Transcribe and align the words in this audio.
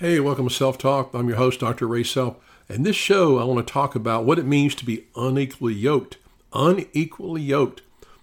Hey, 0.00 0.18
welcome 0.18 0.48
to 0.48 0.54
Self 0.54 0.78
Talk. 0.78 1.12
I'm 1.12 1.28
your 1.28 1.36
host, 1.36 1.60
Dr. 1.60 1.86
Ray 1.86 2.04
Self. 2.04 2.36
And 2.70 2.86
this 2.86 2.96
show, 2.96 3.36
I 3.38 3.44
want 3.44 3.66
to 3.66 3.70
talk 3.70 3.94
about 3.94 4.24
what 4.24 4.38
it 4.38 4.46
means 4.46 4.74
to 4.76 4.86
be 4.86 5.04
unequally 5.14 5.74
yoked. 5.74 6.16
Unequally 6.54 7.42
yoked. 7.42 7.82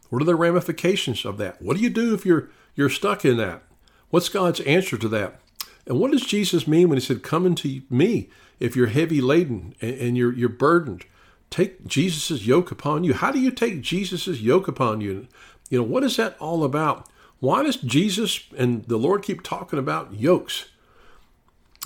What 0.09 0.23
are 0.23 0.25
the 0.25 0.33
ramifications 0.33 1.23
of 1.23 1.37
that? 1.37 1.61
What 1.61 1.77
do 1.77 1.83
you 1.83 1.91
do 1.91 2.15
if 2.15 2.25
you're 2.25 2.49
you're 2.73 2.89
stuck 2.89 3.23
in 3.23 3.37
that? 3.37 3.61
What's 4.09 4.27
God's 4.27 4.59
answer 4.61 4.97
to 4.97 5.07
that? 5.09 5.39
And 5.85 5.99
what 5.99 6.09
does 6.09 6.25
Jesus 6.25 6.67
mean 6.67 6.89
when 6.89 6.97
he 6.97 7.05
said, 7.05 7.21
Come 7.21 7.45
unto 7.45 7.81
me 7.91 8.27
if 8.59 8.75
you're 8.75 8.87
heavy 8.87 9.21
laden 9.21 9.75
and, 9.79 9.99
and 9.99 10.17
you're 10.17 10.33
you're 10.33 10.49
burdened? 10.49 11.05
Take 11.51 11.85
Jesus' 11.85 12.43
yoke 12.43 12.71
upon 12.71 13.03
you. 13.03 13.13
How 13.13 13.29
do 13.29 13.39
you 13.39 13.51
take 13.51 13.81
Jesus' 13.81 14.41
yoke 14.41 14.67
upon 14.67 15.01
you? 15.01 15.27
You 15.69 15.77
know, 15.77 15.83
what 15.83 16.03
is 16.03 16.17
that 16.17 16.37
all 16.39 16.63
about? 16.63 17.07
Why 17.39 17.61
does 17.61 17.75
Jesus 17.75 18.39
and 18.57 18.83
the 18.85 18.97
Lord 18.97 19.21
keep 19.21 19.43
talking 19.43 19.77
about 19.77 20.15
yokes? 20.15 20.69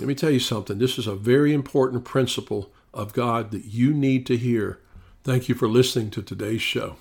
Let 0.01 0.07
me 0.07 0.15
tell 0.15 0.31
you 0.31 0.39
something. 0.39 0.79
This 0.79 0.97
is 0.97 1.05
a 1.05 1.13
very 1.13 1.53
important 1.53 2.05
principle 2.05 2.73
of 2.91 3.13
God 3.13 3.51
that 3.51 3.65
you 3.65 3.93
need 3.93 4.25
to 4.25 4.35
hear. 4.35 4.79
Thank 5.23 5.47
you 5.47 5.53
for 5.53 5.67
listening 5.67 6.09
to 6.09 6.23
today's 6.23 6.63
show. 6.63 6.95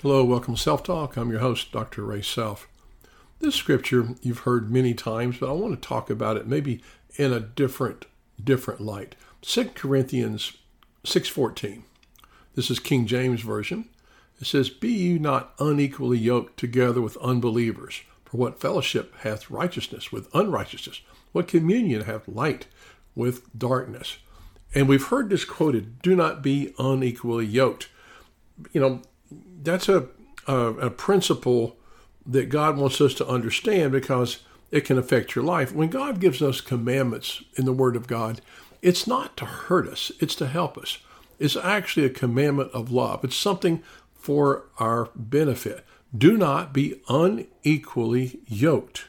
Hello, 0.00 0.24
welcome 0.24 0.54
to 0.54 0.60
Self 0.60 0.82
Talk. 0.82 1.18
I'm 1.18 1.30
your 1.30 1.40
host, 1.40 1.70
Dr. 1.70 2.06
Ray 2.06 2.22
Self. 2.22 2.66
This 3.40 3.54
scripture 3.54 4.14
you've 4.22 4.38
heard 4.40 4.70
many 4.70 4.94
times, 4.94 5.36
but 5.36 5.50
I 5.50 5.52
want 5.52 5.74
to 5.74 5.88
talk 5.88 6.08
about 6.08 6.38
it 6.38 6.46
maybe 6.46 6.82
in 7.16 7.34
a 7.34 7.40
different 7.40 8.06
different 8.42 8.80
light. 8.80 9.14
2 9.42 9.74
Corinthians 9.74 10.54
6:14. 11.04 11.82
This 12.54 12.70
is 12.70 12.78
King 12.78 13.06
James 13.06 13.42
version. 13.42 13.90
It 14.40 14.46
says, 14.46 14.70
Be 14.70 14.92
you 14.92 15.18
not 15.18 15.54
unequally 15.58 16.18
yoked 16.18 16.58
together 16.58 17.00
with 17.00 17.16
unbelievers. 17.18 18.02
For 18.24 18.36
what 18.36 18.60
fellowship 18.60 19.14
hath 19.20 19.50
righteousness 19.50 20.12
with 20.12 20.28
unrighteousness? 20.34 21.00
What 21.32 21.48
communion 21.48 22.02
hath 22.02 22.28
light 22.28 22.66
with 23.14 23.56
darkness? 23.58 24.18
And 24.74 24.88
we've 24.88 25.06
heard 25.06 25.30
this 25.30 25.44
quoted 25.44 26.02
do 26.02 26.14
not 26.14 26.42
be 26.42 26.74
unequally 26.78 27.46
yoked. 27.46 27.88
You 28.72 28.80
know, 28.80 29.02
that's 29.62 29.88
a, 29.88 30.08
a, 30.46 30.56
a 30.56 30.90
principle 30.90 31.76
that 32.26 32.50
God 32.50 32.76
wants 32.76 33.00
us 33.00 33.14
to 33.14 33.26
understand 33.26 33.92
because 33.92 34.40
it 34.70 34.82
can 34.84 34.98
affect 34.98 35.34
your 35.34 35.44
life. 35.44 35.72
When 35.72 35.88
God 35.88 36.20
gives 36.20 36.42
us 36.42 36.60
commandments 36.60 37.42
in 37.56 37.64
the 37.64 37.72
Word 37.72 37.96
of 37.96 38.06
God, 38.06 38.42
it's 38.82 39.06
not 39.06 39.36
to 39.38 39.46
hurt 39.46 39.88
us, 39.88 40.12
it's 40.20 40.34
to 40.36 40.46
help 40.46 40.76
us. 40.76 40.98
It's 41.38 41.56
actually 41.56 42.04
a 42.04 42.10
commandment 42.10 42.70
of 42.72 42.90
love. 42.90 43.24
It's 43.24 43.36
something 43.36 43.82
for 44.18 44.64
our 44.78 45.10
benefit. 45.14 45.84
Do 46.16 46.36
not 46.36 46.72
be 46.72 47.00
unequally 47.08 48.40
yoked. 48.46 49.06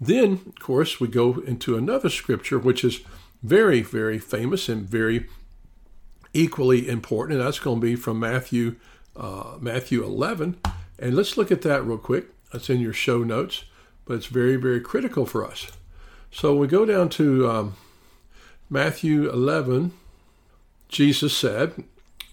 Then, 0.00 0.40
of 0.46 0.58
course, 0.58 0.98
we 0.98 1.08
go 1.08 1.40
into 1.40 1.76
another 1.76 2.08
scripture 2.08 2.58
which 2.58 2.82
is 2.82 3.00
very, 3.42 3.82
very 3.82 4.18
famous 4.18 4.68
and 4.68 4.88
very 4.88 5.26
equally 6.32 6.88
important, 6.88 7.38
and 7.38 7.46
that's 7.46 7.58
going 7.58 7.80
to 7.80 7.86
be 7.86 7.96
from 7.96 8.18
Matthew, 8.20 8.76
uh, 9.16 9.56
Matthew 9.60 10.02
11. 10.04 10.58
And 10.98 11.14
let's 11.14 11.36
look 11.36 11.50
at 11.50 11.62
that 11.62 11.84
real 11.84 11.98
quick. 11.98 12.26
That's 12.52 12.70
in 12.70 12.80
your 12.80 12.92
show 12.92 13.22
notes, 13.22 13.64
but 14.04 14.14
it's 14.14 14.26
very, 14.26 14.56
very 14.56 14.80
critical 14.80 15.26
for 15.26 15.44
us. 15.44 15.68
So 16.30 16.54
we 16.54 16.66
go 16.66 16.84
down 16.84 17.08
to 17.10 17.48
um, 17.48 17.74
Matthew 18.68 19.30
11. 19.30 19.92
Jesus 20.88 21.36
said, 21.36 21.84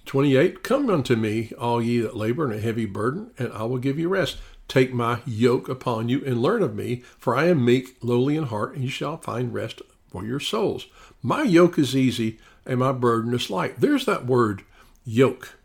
28 0.08 0.64
Come 0.64 0.90
unto 0.90 1.16
me, 1.16 1.52
all 1.60 1.82
ye 1.82 2.00
that 2.00 2.16
labor 2.16 2.46
and 2.46 2.54
a 2.54 2.62
heavy 2.62 2.86
burden, 2.86 3.32
and 3.38 3.52
I 3.54 3.64
will 3.64 3.78
give 3.78 4.00
you 4.00 4.10
rest. 4.10 4.38
Take 4.68 4.94
my 4.94 5.20
yoke 5.26 5.70
upon 5.70 6.10
you 6.10 6.24
and 6.26 6.42
learn 6.42 6.64
of 6.64 6.76
me, 6.76 7.04
for 7.18 7.36
I 7.36 7.46
am 7.46 7.64
meek, 7.64 7.98
lowly 8.02 8.36
in 8.36 8.46
heart, 8.46 8.74
and 8.74 8.84
you 8.84 8.90
shall 8.90 9.18
find 9.18 9.54
rest 9.54 9.82
for 10.10 10.26
your 10.26 10.40
souls. 10.40 10.88
My 11.22 11.44
yoke 11.44 11.78
is 11.78 11.96
easy 11.96 12.40
and 12.66 12.80
my 12.80 12.92
burden 12.92 13.34
is 13.34 13.50
light. 13.50 13.80
There's 13.80 14.06
that 14.06 14.26
word, 14.26 14.64
yoke. 15.06 15.58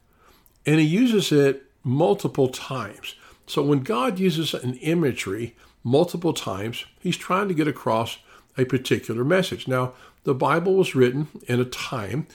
And 0.66 0.78
he 0.78 0.86
uses 0.86 1.32
it 1.32 1.64
multiple 1.82 2.48
times. 2.48 3.16
So 3.46 3.62
when 3.62 3.80
God 3.80 4.18
uses 4.18 4.54
an 4.54 4.74
imagery 4.74 5.56
multiple 5.82 6.32
times, 6.32 6.84
he's 7.00 7.16
trying 7.16 7.48
to 7.48 7.54
get 7.54 7.66
across 7.66 8.18
a 8.56 8.64
particular 8.64 9.24
message. 9.24 9.66
Now, 9.66 9.94
the 10.24 10.34
Bible 10.34 10.74
was 10.74 10.94
written 10.94 11.26
in 11.48 11.60
a 11.60 11.64
time 11.64 12.28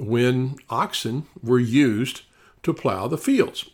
when 0.00 0.56
oxen 0.68 1.26
were 1.42 1.58
used 1.58 2.22
to 2.62 2.72
plow 2.72 3.08
the 3.08 3.18
fields. 3.18 3.70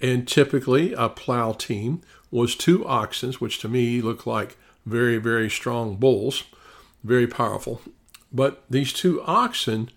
And 0.00 0.26
typically, 0.26 0.92
a 0.94 1.08
plow 1.08 1.52
team 1.52 2.00
was 2.30 2.54
two 2.54 2.86
oxen, 2.86 3.32
which 3.34 3.58
to 3.58 3.68
me 3.68 4.00
look 4.00 4.26
like 4.26 4.56
very, 4.86 5.18
very 5.18 5.50
strong 5.50 5.96
bulls, 5.96 6.44
very 7.04 7.26
powerful. 7.26 7.82
But 8.32 8.62
these 8.70 8.92
two 8.92 9.22
oxen 9.22 9.90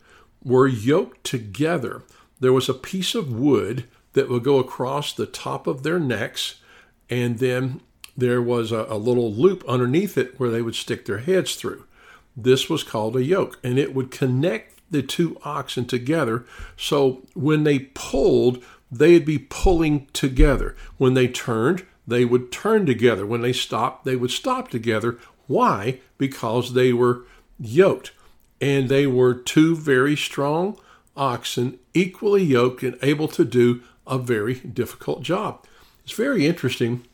were 0.44 0.68
yoked 0.68 1.24
together. 1.24 2.04
There 2.40 2.54
was 2.54 2.68
a 2.68 2.74
piece 2.74 3.16
of 3.16 3.32
wood 3.32 3.86
that 4.14 4.30
would 4.30 4.44
go 4.44 4.60
across 4.60 5.14
the 5.14 5.26
top 5.26 5.68
of 5.68 5.84
their 5.84 6.00
necks, 6.00 6.56
and 7.10 7.40
then 7.40 7.82
there 8.18 8.42
was 8.42 8.72
a, 8.72 8.86
a 8.90 8.98
little 8.98 9.34
loop 9.34 9.64
underneath 9.68 10.18
it 10.18 10.40
where 10.40 10.50
they 10.50 10.62
would 10.62 10.76
stick 10.76 11.06
their 11.06 11.20
heads 11.20 11.56
through. 11.56 11.86
This 12.36 12.70
was 12.70 12.84
called 12.84 13.16
a 13.16 13.24
yoke, 13.24 13.60
and 13.64 13.78
it 13.78 13.96
would 13.96 14.12
connect 14.12 14.73
the 14.94 15.04
two 15.04 15.38
oxen 15.44 15.86
together. 15.86 16.46
So 16.78 17.24
when 17.34 17.66
they 17.66 17.80
pulled, 17.80 18.64
they'd 18.90 19.26
be 19.26 19.40
pulling 19.40 20.08
together. 20.14 20.76
When 20.98 21.14
they 21.14 21.28
turned, 21.28 21.86
they 22.08 22.24
would 22.24 22.52
turn 22.52 22.86
together. 22.86 23.26
When 23.26 23.42
they 23.42 23.54
stopped, 23.54 24.06
they 24.06 24.16
would 24.16 24.32
stop 24.32 24.70
together. 24.70 25.18
Why? 25.48 26.00
Because 26.18 26.74
they 26.74 26.94
were 26.94 27.24
yoked. 27.60 28.12
And 28.62 28.88
they 28.88 29.08
were 29.08 29.34
two 29.34 29.76
very 29.76 30.16
strong 30.16 30.78
oxen, 31.16 31.80
equally 31.94 32.44
yoked 32.44 32.84
and 32.84 32.98
able 33.02 33.28
to 33.28 33.44
do 33.44 33.82
a 34.08 34.18
very 34.18 34.56
difficult 34.56 35.22
job. 35.22 35.66
It's 36.04 36.14
very 36.14 36.46
interesting. 36.46 37.06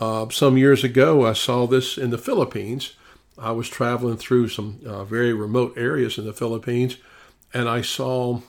Uh, 0.00 0.28
some 0.30 0.56
years 0.56 0.82
ago, 0.84 1.26
I 1.26 1.32
saw 1.32 1.66
this 1.66 1.96
in 1.96 2.10
the 2.10 2.18
Philippines. 2.18 2.94
I 3.38 3.52
was 3.52 3.68
traveling 3.68 4.16
through 4.16 4.48
some 4.48 4.80
uh, 4.86 5.04
very 5.04 5.32
remote 5.32 5.74
areas 5.76 6.18
in 6.18 6.24
the 6.24 6.32
Philippines, 6.32 6.96
and 7.52 7.68
I 7.68 7.82
saw 7.82 8.40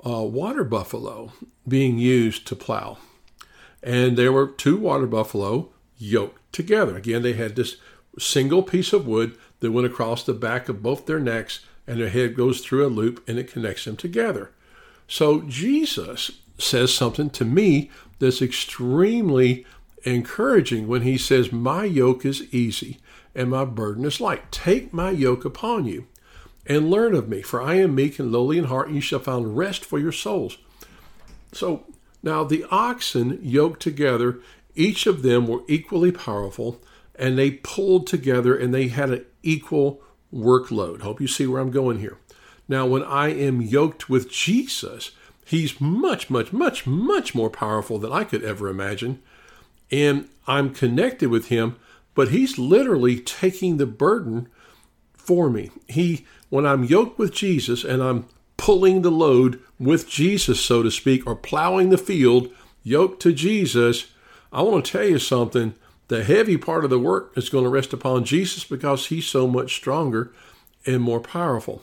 a 0.00 0.22
water 0.22 0.64
buffalo 0.64 1.32
being 1.66 1.98
used 1.98 2.46
to 2.46 2.56
plow. 2.56 2.98
And 3.82 4.16
there 4.16 4.32
were 4.32 4.46
two 4.46 4.76
water 4.76 5.06
buffalo 5.06 5.70
yoked 5.98 6.52
together. 6.52 6.96
Again, 6.96 7.22
they 7.22 7.34
had 7.34 7.56
this 7.56 7.76
single 8.18 8.62
piece 8.62 8.92
of 8.92 9.06
wood 9.06 9.36
that 9.60 9.72
went 9.72 9.86
across 9.86 10.22
the 10.22 10.34
back 10.34 10.68
of 10.68 10.82
both 10.82 11.06
their 11.06 11.20
necks, 11.20 11.60
and 11.86 11.98
their 11.98 12.08
head 12.08 12.34
goes 12.34 12.60
through 12.60 12.86
a 12.86 12.88
loop 12.88 13.26
and 13.28 13.38
it 13.38 13.50
connects 13.50 13.84
them 13.84 13.96
together. 13.96 14.50
So 15.06 15.42
Jesus 15.42 16.30
says 16.58 16.94
something 16.94 17.30
to 17.30 17.44
me 17.44 17.90
that's 18.18 18.40
extremely 18.40 19.66
encouraging 20.04 20.86
when 20.86 21.02
he 21.02 21.18
says, 21.18 21.52
My 21.52 21.84
yoke 21.84 22.24
is 22.24 22.54
easy 22.54 22.98
and 23.34 23.50
my 23.50 23.64
burden 23.64 24.04
is 24.04 24.20
light. 24.20 24.50
Take 24.50 24.92
my 24.92 25.10
yoke 25.10 25.44
upon 25.44 25.84
you 25.86 26.06
and 26.66 26.90
learn 26.90 27.14
of 27.14 27.28
me, 27.28 27.42
for 27.42 27.60
I 27.62 27.74
am 27.74 27.94
meek 27.94 28.18
and 28.18 28.32
lowly 28.32 28.58
in 28.58 28.64
heart, 28.64 28.86
and 28.86 28.96
you 28.96 29.00
shall 29.00 29.18
find 29.18 29.56
rest 29.56 29.84
for 29.84 29.98
your 29.98 30.12
souls. 30.12 30.58
So 31.52 31.84
now 32.22 32.44
the 32.44 32.64
oxen 32.70 33.38
yoked 33.42 33.80
together, 33.80 34.40
each 34.74 35.06
of 35.06 35.22
them 35.22 35.46
were 35.46 35.62
equally 35.68 36.10
powerful, 36.10 36.80
and 37.14 37.38
they 37.38 37.52
pulled 37.52 38.06
together 38.06 38.56
and 38.56 38.74
they 38.74 38.88
had 38.88 39.10
an 39.10 39.24
equal 39.42 40.02
workload. 40.34 41.02
Hope 41.02 41.20
you 41.20 41.28
see 41.28 41.46
where 41.46 41.60
I'm 41.60 41.70
going 41.70 42.00
here. 42.00 42.18
Now, 42.66 42.86
when 42.86 43.04
I 43.04 43.28
am 43.28 43.60
yoked 43.60 44.08
with 44.08 44.30
Jesus, 44.30 45.12
he's 45.44 45.80
much, 45.80 46.30
much, 46.30 46.52
much, 46.52 46.86
much 46.86 47.34
more 47.34 47.50
powerful 47.50 47.98
than 47.98 48.10
I 48.10 48.24
could 48.24 48.42
ever 48.42 48.68
imagine. 48.68 49.22
And 49.90 50.28
I'm 50.46 50.74
connected 50.74 51.28
with 51.28 51.48
him, 51.48 51.76
but 52.14 52.28
he's 52.28 52.58
literally 52.58 53.20
taking 53.20 53.76
the 53.76 53.86
burden 53.86 54.48
for 55.12 55.50
me. 55.50 55.70
He 55.88 56.26
when 56.54 56.66
I'm 56.66 56.84
yoked 56.84 57.18
with 57.18 57.34
Jesus 57.34 57.82
and 57.82 58.00
I'm 58.00 58.26
pulling 58.56 59.02
the 59.02 59.10
load 59.10 59.58
with 59.80 60.08
Jesus, 60.08 60.60
so 60.60 60.84
to 60.84 60.90
speak, 60.92 61.26
or 61.26 61.34
plowing 61.34 61.90
the 61.90 61.98
field 61.98 62.48
yoked 62.84 63.20
to 63.22 63.32
Jesus, 63.32 64.12
I 64.52 64.62
want 64.62 64.84
to 64.84 64.92
tell 64.92 65.04
you 65.04 65.18
something. 65.18 65.74
The 66.06 66.22
heavy 66.22 66.56
part 66.56 66.84
of 66.84 66.90
the 66.90 66.98
work 67.00 67.32
is 67.34 67.48
going 67.48 67.64
to 67.64 67.70
rest 67.70 67.92
upon 67.92 68.24
Jesus 68.24 68.62
because 68.62 69.06
he's 69.06 69.26
so 69.26 69.48
much 69.48 69.74
stronger 69.74 70.32
and 70.86 71.02
more 71.02 71.18
powerful. 71.18 71.82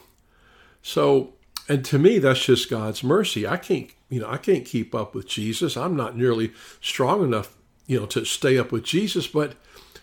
So, 0.81 1.33
and 1.67 1.83
to 1.83 1.99
me, 1.99 2.17
that's 2.17 2.45
just 2.45 2.69
God's 2.69 3.03
mercy. 3.03 3.45
I 3.45 3.57
can't, 3.57 3.89
you 4.07 4.21
know, 4.21 4.29
I 4.29 4.37
can't 4.37 4.63
keep 4.63 4.95
up 4.95 5.13
with 5.13 5.27
Jesus. 5.27 5.75
I'm 5.75 5.97
not 5.97 6.15
nearly 6.15 6.53
strong 6.79 7.25
enough, 7.25 7.57
you 7.87 7.99
know, 7.99 8.05
to 8.05 8.23
stay 8.23 8.57
up 8.57 8.71
with 8.71 8.85
Jesus, 8.85 9.27
but 9.27 9.55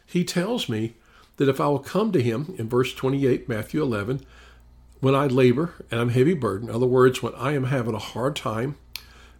he 0.04 0.24
tells 0.24 0.68
me 0.68 0.92
that 1.38 1.48
if 1.48 1.58
I 1.58 1.68
will 1.68 1.78
come 1.78 2.12
to 2.12 2.22
him 2.22 2.54
in 2.58 2.68
verse 2.68 2.92
28, 2.92 3.48
Matthew 3.48 3.82
11, 3.82 4.26
when 5.00 5.14
I 5.14 5.26
labor 5.26 5.74
and 5.90 6.00
I'm 6.00 6.10
heavy 6.10 6.34
burden, 6.34 6.68
in 6.68 6.74
other 6.74 6.86
words, 6.86 7.22
when 7.22 7.34
I 7.34 7.52
am 7.52 7.64
having 7.64 7.94
a 7.94 7.98
hard 7.98 8.36
time 8.36 8.76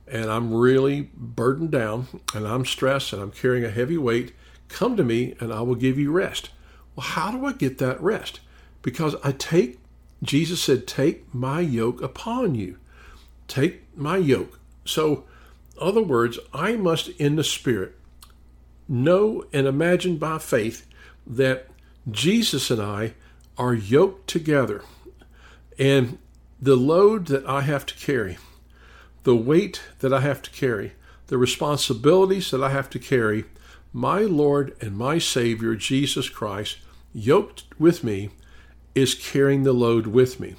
and 0.07 0.31
I'm 0.31 0.55
really 0.55 1.11
burdened 1.15 1.71
down 1.71 2.07
and 2.35 2.47
I'm 2.47 2.65
stressed 2.65 3.13
and 3.13 3.21
I'm 3.21 3.31
carrying 3.31 3.65
a 3.65 3.71
heavy 3.71 3.99
weight, 3.99 4.33
come 4.69 4.97
to 4.97 5.05
me 5.05 5.35
and 5.41 5.53
I 5.53 5.63
will 5.63 5.75
give 5.75 5.99
you 5.99 6.13
rest. 6.13 6.51
Well, 6.95 7.07
how 7.07 7.31
do 7.31 7.45
I 7.45 7.53
get 7.53 7.79
that 7.79 8.01
rest? 8.01 8.41
Because 8.83 9.17
I 9.25 9.33
take, 9.33 9.79
Jesus 10.23 10.63
said, 10.63 10.87
take 10.87 11.33
my 11.35 11.61
yoke 11.61 12.01
upon 12.03 12.55
you. 12.55 12.79
Take 13.49 13.83
my 13.97 14.17
yoke. 14.17 14.61
So, 14.85 15.25
other 15.81 16.03
words, 16.03 16.39
I 16.53 16.77
must 16.77 17.09
in 17.11 17.37
the 17.37 17.45
Spirit 17.45 17.95
know 18.89 19.45
and 19.53 19.67
imagine 19.67 20.17
by 20.17 20.39
faith 20.39 20.87
that 21.27 21.69
Jesus 22.11 22.71
and 22.71 22.81
I 22.81 23.15
are 23.57 23.75
yoked 23.75 24.29
together. 24.29 24.83
And 25.79 26.19
the 26.61 26.77
load 26.77 27.27
that 27.27 27.47
I 27.47 27.63
have 27.63 27.87
to 27.87 27.95
carry, 27.95 28.39
the 29.23 29.37
weight 29.37 29.83
that 30.01 30.13
I 30.13 30.21
have 30.21 30.43
to 30.43 30.51
carry, 30.51 30.93
the 31.29 31.39
responsibilities 31.39 32.51
that 32.51 32.63
I 32.63 32.71
have 32.71 32.91
to 32.91 32.99
carry, 32.99 33.45
my 33.93 34.21
Lord 34.21 34.77
and 34.81 34.97
my 34.97 35.19
Savior, 35.19 35.75
Jesus 35.77 36.29
Christ, 36.29 36.79
yoked 37.13 37.65
with 37.79 38.03
me, 38.03 38.31
is 38.95 39.15
carrying 39.15 39.63
the 39.63 39.73
load 39.73 40.09
with 40.09 40.41
me. 40.41 40.57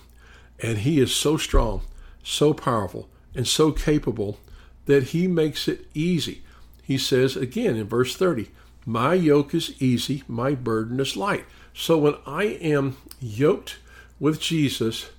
And 0.62 0.80
He 0.80 1.00
is 1.00 1.14
so 1.14 1.38
strong, 1.38 1.82
so 2.24 2.54
powerful, 2.54 3.10
and 3.36 3.48
so 3.48 3.72
capable 3.72 4.40
that 4.86 5.06
He 5.06 5.28
makes 5.28 5.68
it 5.68 5.88
easy. 5.94 6.44
He 6.82 6.98
says 6.98 7.36
again 7.36 7.76
in 7.76 7.88
verse 7.88 8.16
30, 8.16 8.50
My 8.86 9.14
yoke 9.14 9.54
is 9.54 9.80
easy, 9.82 10.24
my 10.28 10.56
burden 10.56 11.00
is 11.00 11.18
light. 11.18 11.46
So 11.74 11.98
when 11.98 12.16
I 12.26 12.44
am 12.46 12.98
yoked 13.20 13.78
with 14.20 14.40
Jesus, 14.40 15.10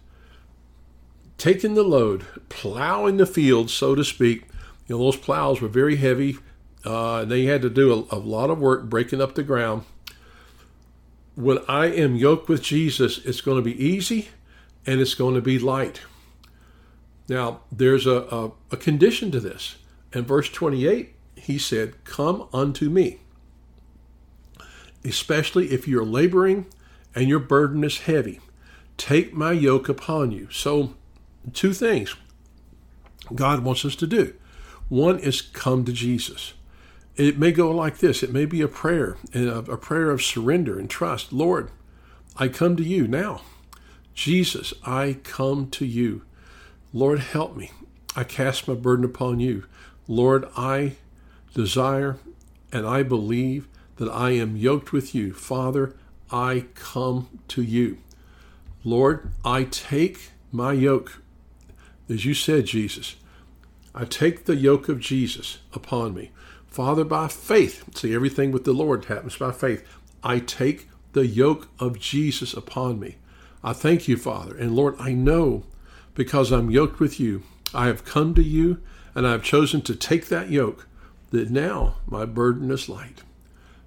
taking 1.39 1.75
the 1.75 1.83
load, 1.83 2.27
plowing 2.49 3.17
the 3.17 3.27
field, 3.27 3.71
so 3.71 3.95
to 3.95 4.05
speak. 4.05 4.45
You 4.87 4.97
know, 4.97 5.05
those 5.05 5.17
plows 5.17 5.61
were 5.61 5.69
very 5.69 5.97
heavy. 5.97 6.37
Uh, 6.85 7.25
they 7.25 7.45
had 7.45 7.63
to 7.63 7.71
do 7.71 8.07
a, 8.11 8.17
a 8.17 8.19
lot 8.19 8.51
of 8.51 8.59
work 8.59 8.89
breaking 8.89 9.21
up 9.21 9.35
the 9.35 9.43
ground. 9.43 9.85
When 11.35 11.59
I 11.69 11.87
am 11.87 12.17
yoked 12.17 12.49
with 12.49 12.63
Jesus, 12.63 13.19
it's 13.25 13.41
going 13.41 13.57
to 13.57 13.63
be 13.63 13.83
easy 13.83 14.29
and 14.87 15.01
it's 15.01 15.15
going 15.15 15.35
to 15.35 15.41
be 15.41 15.59
light. 15.59 16.03
Now, 17.29 17.61
there's 17.71 18.07
a, 18.07 18.27
a, 18.31 18.53
a 18.73 18.77
condition 18.77 19.31
to 19.31 19.41
this. 19.41 19.77
In 20.13 20.25
verse 20.25 20.49
28, 20.51 21.15
he 21.37 21.59
said, 21.59 22.03
Come 22.05 22.49
unto 22.53 22.91
me, 22.91 23.21
especially 25.05 25.71
if 25.71 25.87
you're 25.87 26.05
laboring 26.05 26.67
and 27.15 27.29
your 27.29 27.39
burden 27.39 27.85
is 27.85 28.01
heavy. 28.01 28.41
Take 29.01 29.33
my 29.33 29.53
yoke 29.53 29.89
upon 29.89 30.31
you. 30.31 30.51
So, 30.51 30.93
two 31.55 31.73
things 31.73 32.15
God 33.35 33.65
wants 33.65 33.83
us 33.87 33.97
to 33.97 34.07
do. 34.07 34.35
One 34.91 35.19
is 35.19 35.41
come 35.41 35.87
to 35.87 35.93
Jesus. 35.93 36.53
It 37.17 37.39
may 37.39 37.51
go 37.51 37.71
like 37.71 37.97
this 37.97 38.23
it 38.23 38.31
may 38.31 38.45
be 38.45 38.61
a 38.61 38.69
prayer, 38.69 39.17
a 39.33 39.79
prayer 39.79 40.11
of 40.11 40.23
surrender 40.23 40.79
and 40.79 40.91
trust. 40.91 41.33
Lord, 41.33 41.71
I 42.37 42.49
come 42.49 42.77
to 42.77 42.83
you 42.83 43.09
now. 43.09 43.41
Jesus, 44.13 44.75
I 44.85 45.17
come 45.23 45.71
to 45.71 45.87
you. 45.87 46.21
Lord, 46.93 47.21
help 47.21 47.57
me. 47.57 47.71
I 48.15 48.23
cast 48.23 48.69
my 48.69 48.75
burden 48.75 49.07
upon 49.07 49.41
you. 49.41 49.65
Lord, 50.09 50.47
I 50.59 50.97
desire 51.55 52.19
and 52.71 52.87
I 52.87 53.03
believe 53.03 53.67
that 53.97 54.11
I 54.11 54.33
am 54.33 54.59
yoked 54.59 54.93
with 54.93 55.15
you. 55.15 55.33
Father, 55.33 55.97
I 56.31 56.67
come 56.75 57.41
to 57.49 57.63
you. 57.63 57.97
Lord, 58.85 59.31
I 59.45 59.65
take 59.65 60.31
my 60.53 60.73
yoke 60.73 61.21
as 62.11 62.25
you 62.25 62.35
said, 62.35 62.67
Jesus, 62.67 63.15
I 63.95 64.05
take 64.05 64.45
the 64.45 64.57
yoke 64.57 64.89
of 64.89 64.99
Jesus 64.99 65.59
upon 65.73 66.13
me. 66.13 66.33
Father, 66.67 67.05
by 67.05 67.29
faith, 67.29 67.85
see, 67.97 68.13
everything 68.15 68.51
with 68.51 68.65
the 68.65 68.73
Lord 68.73 69.05
happens 69.05 69.37
by 69.37 69.53
faith. 69.53 69.87
I 70.23 70.41
take 70.41 70.89
the 71.13 71.27
yoke 71.27 71.69
of 71.79 72.01
Jesus 72.01 72.53
upon 72.53 72.99
me. 72.99 73.17
I 73.63 73.73
thank 73.73 74.09
you, 74.09 74.17
Father. 74.17 74.57
And 74.57 74.75
Lord, 74.75 74.97
I 74.99 75.13
know 75.13 75.63
because 76.15 76.51
I'm 76.51 76.71
yoked 76.71 76.99
with 76.99 77.21
you, 77.21 77.45
I 77.73 77.87
have 77.87 78.05
come 78.05 78.35
to 78.35 78.43
you 78.43 78.81
and 79.15 79.27
I 79.27 79.33
have 79.33 79.45
chosen 79.45 79.81
to 79.83 79.95
take 79.95 80.27
that 80.27 80.51
yoke, 80.51 80.89
that 81.31 81.51
now 81.51 81.95
my 82.07 82.25
burden 82.25 82.73
is 82.73 82.89
light. 82.89 83.23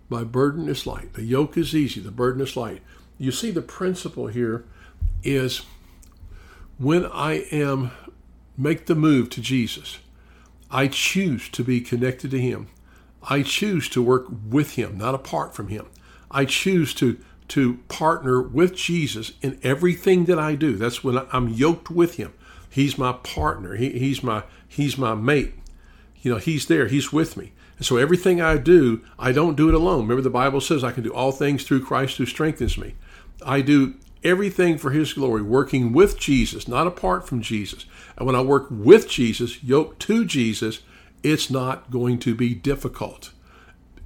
My 0.08 0.24
burden 0.24 0.70
is 0.70 0.88
light. 0.88 1.14
The 1.14 1.24
yoke 1.24 1.58
is 1.58 1.76
easy, 1.76 2.00
the 2.00 2.12
burden 2.12 2.42
is 2.42 2.56
light. 2.56 2.82
You 3.18 3.32
see, 3.32 3.52
the 3.52 3.62
principle 3.62 4.28
here 4.28 4.66
is 5.24 5.64
when 6.78 7.06
I 7.06 7.46
am 7.52 7.92
make 8.58 8.86
the 8.86 8.96
move 8.96 9.30
to 9.32 9.42
Jesus. 9.42 10.00
I 10.70 10.88
choose 10.88 11.50
to 11.50 11.64
be 11.64 11.82
connected 11.82 12.32
to 12.32 12.40
Him. 12.40 12.68
I 13.30 13.44
choose 13.44 13.88
to 13.90 14.02
work 14.02 14.26
with 14.50 14.72
Him, 14.72 14.98
not 14.98 15.16
apart 15.16 15.56
from 15.56 15.68
Him. 15.68 15.86
I 16.32 16.46
choose 16.46 16.94
to 16.96 17.20
to 17.50 17.76
partner 17.90 18.42
with 18.42 18.74
Jesus 18.74 19.34
in 19.42 19.60
everything 19.64 20.26
that 20.26 20.40
I 20.40 20.56
do. 20.56 20.78
That's 20.78 21.04
when 21.04 21.20
I'm 21.32 21.50
yoked 21.50 21.92
with 21.92 22.16
Him. 22.16 22.34
He's 22.70 22.98
my 22.98 23.14
partner. 23.14 23.76
He, 23.76 23.92
he's 23.92 24.24
my 24.24 24.44
He's 24.68 24.98
my 24.98 25.14
mate. 25.14 25.54
You 26.22 26.32
know, 26.32 26.38
He's 26.38 26.66
there. 26.66 26.88
He's 26.88 27.14
with 27.14 27.38
me. 27.38 27.52
And 27.78 27.86
so 27.86 27.98
everything 27.98 28.42
I 28.42 28.58
do, 28.58 29.02
I 29.20 29.32
don't 29.32 29.56
do 29.56 29.68
it 29.68 29.76
alone. 29.76 30.04
Remember, 30.04 30.22
the 30.22 30.30
Bible 30.30 30.62
says 30.62 30.84
I 30.84 30.92
can 30.92 31.04
do 31.04 31.14
all 31.14 31.32
things 31.32 31.64
through 31.64 31.86
Christ 31.86 32.18
who 32.18 32.26
strengthens 32.26 32.78
me. 32.78 32.96
I 33.46 33.62
do 33.62 33.96
everything 34.24 34.78
for 34.78 34.92
His 34.92 35.14
glory, 35.14 35.42
working 35.42 35.94
with 35.94 36.20
Jesus, 36.20 36.68
not 36.68 36.88
apart 36.88 37.28
from 37.28 37.42
Jesus. 37.42 37.86
And 38.18 38.26
when 38.26 38.36
I 38.36 38.42
work 38.42 38.68
with 38.70 39.10
Jesus, 39.10 39.64
yoked 39.64 40.02
to 40.04 40.26
Jesus, 40.26 40.82
it's 41.24 41.50
not 41.50 41.90
going 41.90 42.20
to 42.20 42.36
be 42.36 42.54
difficult. 42.54 43.32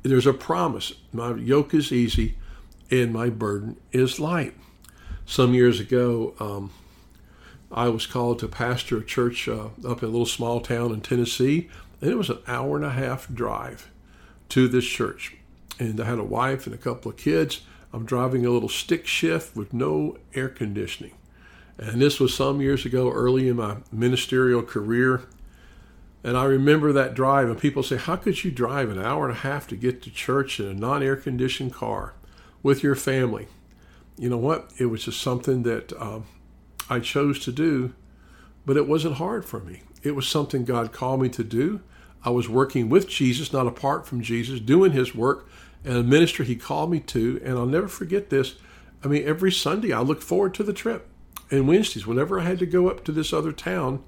There's 0.04 0.28
a 0.28 0.34
promise. 0.34 0.94
My 1.12 1.34
yoke 1.36 1.74
is 1.74 1.92
easy 1.92 2.36
and 2.90 3.12
my 3.12 3.30
burden 3.30 3.78
is 3.92 4.20
light. 4.20 4.54
Some 5.26 5.54
years 5.54 5.80
ago, 5.80 6.34
um, 6.40 6.72
I 7.72 7.90
was 7.90 8.06
called 8.06 8.40
to 8.40 8.48
pastor 8.48 8.98
a 8.98 9.04
church 9.04 9.50
uh, 9.50 9.70
up 9.86 10.02
in 10.02 10.10
a 10.10 10.12
little 10.12 10.26
small 10.26 10.62
town 10.62 10.94
in 10.94 11.02
Tennessee, 11.02 11.70
and 12.00 12.10
it 12.10 12.16
was 12.16 12.30
an 12.30 12.40
hour 12.48 12.78
and 12.78 12.86
a 12.86 12.92
half 12.92 13.28
drive 13.34 13.90
to 14.50 14.68
this 14.70 14.86
church. 14.86 15.36
And 15.80 16.00
I 16.00 16.06
had 16.06 16.20
a 16.20 16.24
wife 16.24 16.66
and 16.66 16.74
a 16.74 16.78
couple 16.78 17.12
of 17.12 17.18
kids. 17.18 17.62
I'm 17.94 18.06
driving 18.06 18.46
a 18.46 18.50
little 18.50 18.70
stick 18.70 19.08
shift 19.08 19.56
with 19.56 19.74
no 19.74 20.18
air 20.34 20.50
conditioning. 20.50 21.14
And 21.78 22.02
this 22.02 22.20
was 22.20 22.34
some 22.34 22.60
years 22.60 22.86
ago, 22.86 23.12
early 23.12 23.48
in 23.48 23.58
my 23.58 23.78
ministerial 23.92 24.64
career. 24.64 25.24
And 26.24 26.36
I 26.36 26.46
remember 26.46 26.92
that 26.92 27.14
drive, 27.14 27.48
and 27.50 27.58
people 27.58 27.84
say, 27.84 27.98
How 27.98 28.16
could 28.16 28.44
you 28.44 28.52
drive 28.52 28.90
an 28.90 29.00
hour 29.00 29.28
and 29.28 29.38
a 29.38 29.42
half 29.42 29.68
to 29.68 29.76
get 29.76 30.02
to 30.04 30.12
church 30.12 30.60
in 30.60 30.66
a 30.66 30.74
non 30.74 31.04
air 31.04 31.16
conditioned 31.16 31.74
car 31.74 32.14
with 32.64 32.84
your 32.84 32.96
family? 32.96 33.48
You 34.18 34.30
know 34.30 34.38
what? 34.38 34.72
It 34.80 34.88
was 34.88 35.06
just 35.06 35.22
something 35.22 35.64
that 35.64 35.94
um, 36.02 36.26
I 36.90 37.00
chose 37.00 37.40
to 37.46 37.52
do, 37.52 37.94
but 38.66 38.78
it 38.78 38.88
wasn't 38.88 39.16
hard 39.16 39.46
for 39.46 39.60
me. 39.60 39.84
It 40.02 40.16
was 40.16 40.28
something 40.28 40.66
God 40.66 40.92
called 40.92 41.22
me 41.22 41.30
to 41.30 41.44
do. 41.44 41.82
I 42.24 42.32
was 42.32 42.50
working 42.50 42.90
with 42.90 43.08
Jesus, 43.08 43.54
not 43.54 43.68
apart 43.68 44.08
from 44.08 44.22
Jesus, 44.22 44.60
doing 44.60 44.92
his 44.92 45.14
work 45.14 45.48
and 45.84 45.98
a 45.98 46.04
ministry 46.04 46.46
he 46.46 46.56
called 46.56 46.92
me 46.92 47.00
to. 47.02 47.42
And 47.44 47.58
I'll 47.58 47.66
never 47.66 47.88
forget 47.88 48.30
this. 48.30 48.56
I 49.04 49.08
mean, 49.08 49.28
every 49.28 49.52
Sunday 49.52 49.94
I 49.94 50.02
look 50.02 50.22
forward 50.22 50.54
to 50.56 50.64
the 50.64 50.74
trip 50.74 51.08
and 51.50 51.68
Wednesdays, 51.68 52.06
whenever 52.06 52.40
I 52.40 52.44
had 52.44 52.60
to 52.60 52.66
go 52.66 52.90
up 52.90 53.04
to 53.06 53.12
this 53.12 53.32
other 53.32 53.52
town 53.52 54.04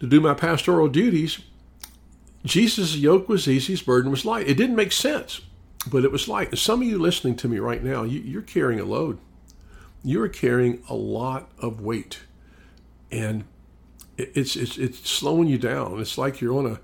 to 0.00 0.06
do 0.06 0.20
my 0.20 0.34
pastoral 0.34 0.88
duties, 0.88 1.40
Jesus' 2.44 2.96
yoke 2.96 3.28
was 3.28 3.48
easy, 3.48 3.72
his 3.72 3.82
burden 3.82 4.10
was 4.10 4.24
light. 4.24 4.46
It 4.46 4.56
didn't 4.56 4.76
make 4.76 4.92
sense, 4.92 5.40
but 5.90 6.04
it 6.04 6.12
was 6.12 6.28
light. 6.28 6.56
Some 6.58 6.82
of 6.82 6.88
you 6.88 6.98
listening 6.98 7.36
to 7.36 7.48
me 7.48 7.58
right 7.58 7.82
now, 7.82 8.02
you, 8.02 8.38
are 8.38 8.42
carrying 8.42 8.80
a 8.80 8.84
load. 8.84 9.18
You're 10.02 10.28
carrying 10.28 10.82
a 10.90 10.94
lot 10.94 11.50
of 11.58 11.80
weight, 11.80 12.20
and 13.10 13.44
it's 14.18 14.54
it's 14.54 14.76
it's 14.76 15.08
slowing 15.08 15.48
you 15.48 15.56
down. 15.56 15.98
It's 15.98 16.18
like 16.18 16.42
you're 16.42 16.58
on 16.58 16.66
a 16.66 16.80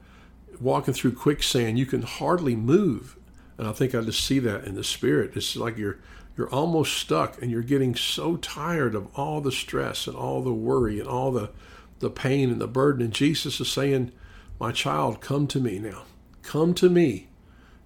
walking 0.59 0.95
through 0.95 1.13
quicksand. 1.13 1.79
You 1.79 1.85
can 1.85 2.01
hardly 2.01 2.57
move, 2.57 3.19
and 3.61 3.69
I 3.69 3.73
think 3.73 3.95
I 3.95 4.01
just 4.01 4.25
see 4.25 4.39
that 4.39 4.65
in 4.65 4.75
the 4.75 4.83
spirit. 4.83 5.33
It's 5.37 5.55
like 5.55 5.77
you're 5.77 5.99
you're 6.35 6.49
almost 6.49 6.97
stuck 6.97 7.43
and 7.43 7.51
you're 7.51 7.61
getting 7.61 7.95
so 7.95 8.37
tired 8.39 8.95
of 8.95 9.09
all 9.19 9.43
the 9.43 9.53
stress 9.53 10.07
and 10.07 10.17
all 10.17 10.43
the 10.43 10.55
worry 10.55 10.99
and 10.99 11.07
all 11.07 11.31
the, 11.31 11.51
the 11.99 12.09
pain 12.09 12.49
and 12.49 12.59
the 12.59 12.67
burden. 12.67 13.03
And 13.03 13.13
Jesus 13.13 13.61
is 13.61 13.71
saying, 13.71 14.13
My 14.59 14.73
child, 14.73 15.21
come 15.21 15.47
to 15.49 15.61
me 15.61 15.79
now. 15.79 16.05
Come 16.43 16.73
to 16.75 16.89
me. 16.89 17.29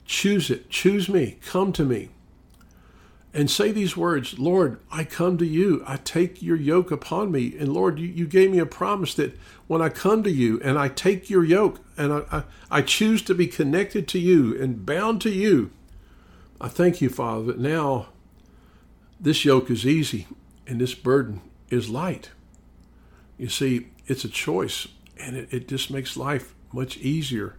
Choose 0.04 0.48
it. 0.48 0.70
Choose 0.70 1.08
me. 1.08 1.38
Come 1.44 1.72
to 1.72 1.84
me. 1.84 2.10
And 3.34 3.50
say 3.50 3.72
these 3.72 3.96
words 3.96 4.38
Lord, 4.38 4.78
I 4.92 5.02
come 5.02 5.36
to 5.38 5.46
you. 5.46 5.82
I 5.86 5.96
take 5.96 6.40
your 6.40 6.56
yoke 6.56 6.92
upon 6.92 7.32
me. 7.32 7.56
And 7.58 7.72
Lord, 7.72 7.98
you, 7.98 8.06
you 8.06 8.26
gave 8.26 8.52
me 8.52 8.60
a 8.60 8.66
promise 8.66 9.12
that 9.14 9.36
when 9.66 9.82
I 9.82 9.88
come 9.88 10.22
to 10.22 10.30
you 10.30 10.60
and 10.62 10.78
I 10.78 10.88
take 10.88 11.28
your 11.28 11.44
yoke 11.44 11.80
and 11.96 12.12
I, 12.12 12.22
I, 12.30 12.42
I 12.70 12.82
choose 12.82 13.22
to 13.22 13.34
be 13.34 13.48
connected 13.48 14.06
to 14.08 14.20
you 14.20 14.56
and 14.62 14.86
bound 14.86 15.20
to 15.22 15.30
you, 15.30 15.72
I 16.60 16.68
thank 16.68 17.00
you, 17.00 17.10
Father, 17.10 17.46
that 17.46 17.58
now 17.58 18.06
this 19.20 19.44
yoke 19.44 19.68
is 19.68 19.84
easy 19.84 20.28
and 20.66 20.80
this 20.80 20.94
burden 20.94 21.40
is 21.70 21.90
light. 21.90 22.30
You 23.36 23.48
see, 23.48 23.88
it's 24.06 24.24
a 24.24 24.28
choice 24.28 24.86
and 25.18 25.36
it, 25.36 25.52
it 25.52 25.68
just 25.68 25.90
makes 25.90 26.16
life 26.16 26.54
much 26.72 26.98
easier, 26.98 27.56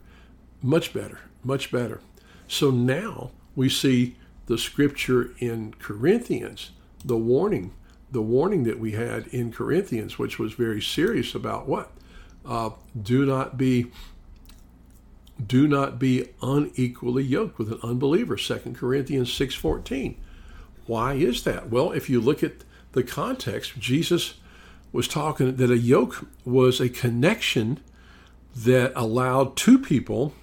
much 0.62 0.94
better, 0.94 1.20
much 1.44 1.70
better. 1.70 2.00
So 2.48 2.72
now 2.72 3.32
we 3.56 3.68
see 3.68 4.16
the 4.48 4.58
scripture 4.58 5.34
in 5.40 5.74
Corinthians, 5.80 6.72
the 7.04 7.18
warning, 7.18 7.74
the 8.12 8.22
warning 8.22 8.64
that 8.64 8.80
we 8.80 8.92
had 8.92 9.28
in 9.28 9.52
Corinthians, 9.52 10.20
which 10.20 10.38
was 10.40 10.54
very 10.54 10.82
serious 10.82 11.34
about 11.36 11.68
what? 11.68 11.92
Uh, 12.46 12.72
do 13.00 13.26
not 13.26 13.58
be 13.58 13.92
do 15.46 15.68
not 15.68 16.00
be 16.00 16.30
unequally 16.42 17.24
yoked 17.24 17.60
with 17.60 17.70
an 17.70 17.80
unbeliever. 17.84 18.38
2 18.38 18.74
corinthians 18.74 19.30
6.14 19.30 20.16
why 20.86 21.14
is 21.14 21.44
that? 21.44 21.70
Well 21.70 21.92
if 21.92 22.10
you 22.10 22.22
look 22.22 22.44
at 22.44 22.64
the 22.94 23.04
context 23.04 23.78
jesus 23.80 24.36
was 24.92 25.08
talking 25.08 25.56
that 25.58 25.72
a 25.72 25.78
yoke 25.78 26.28
was 26.46 26.80
a 26.80 26.88
connection 26.88 27.80
that 28.56 28.94
allowed 28.96 29.58
two 29.58 29.78
people 29.78 30.34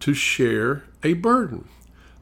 to 0.00 0.14
share 0.14 0.84
a 1.04 1.12
burden 1.12 1.68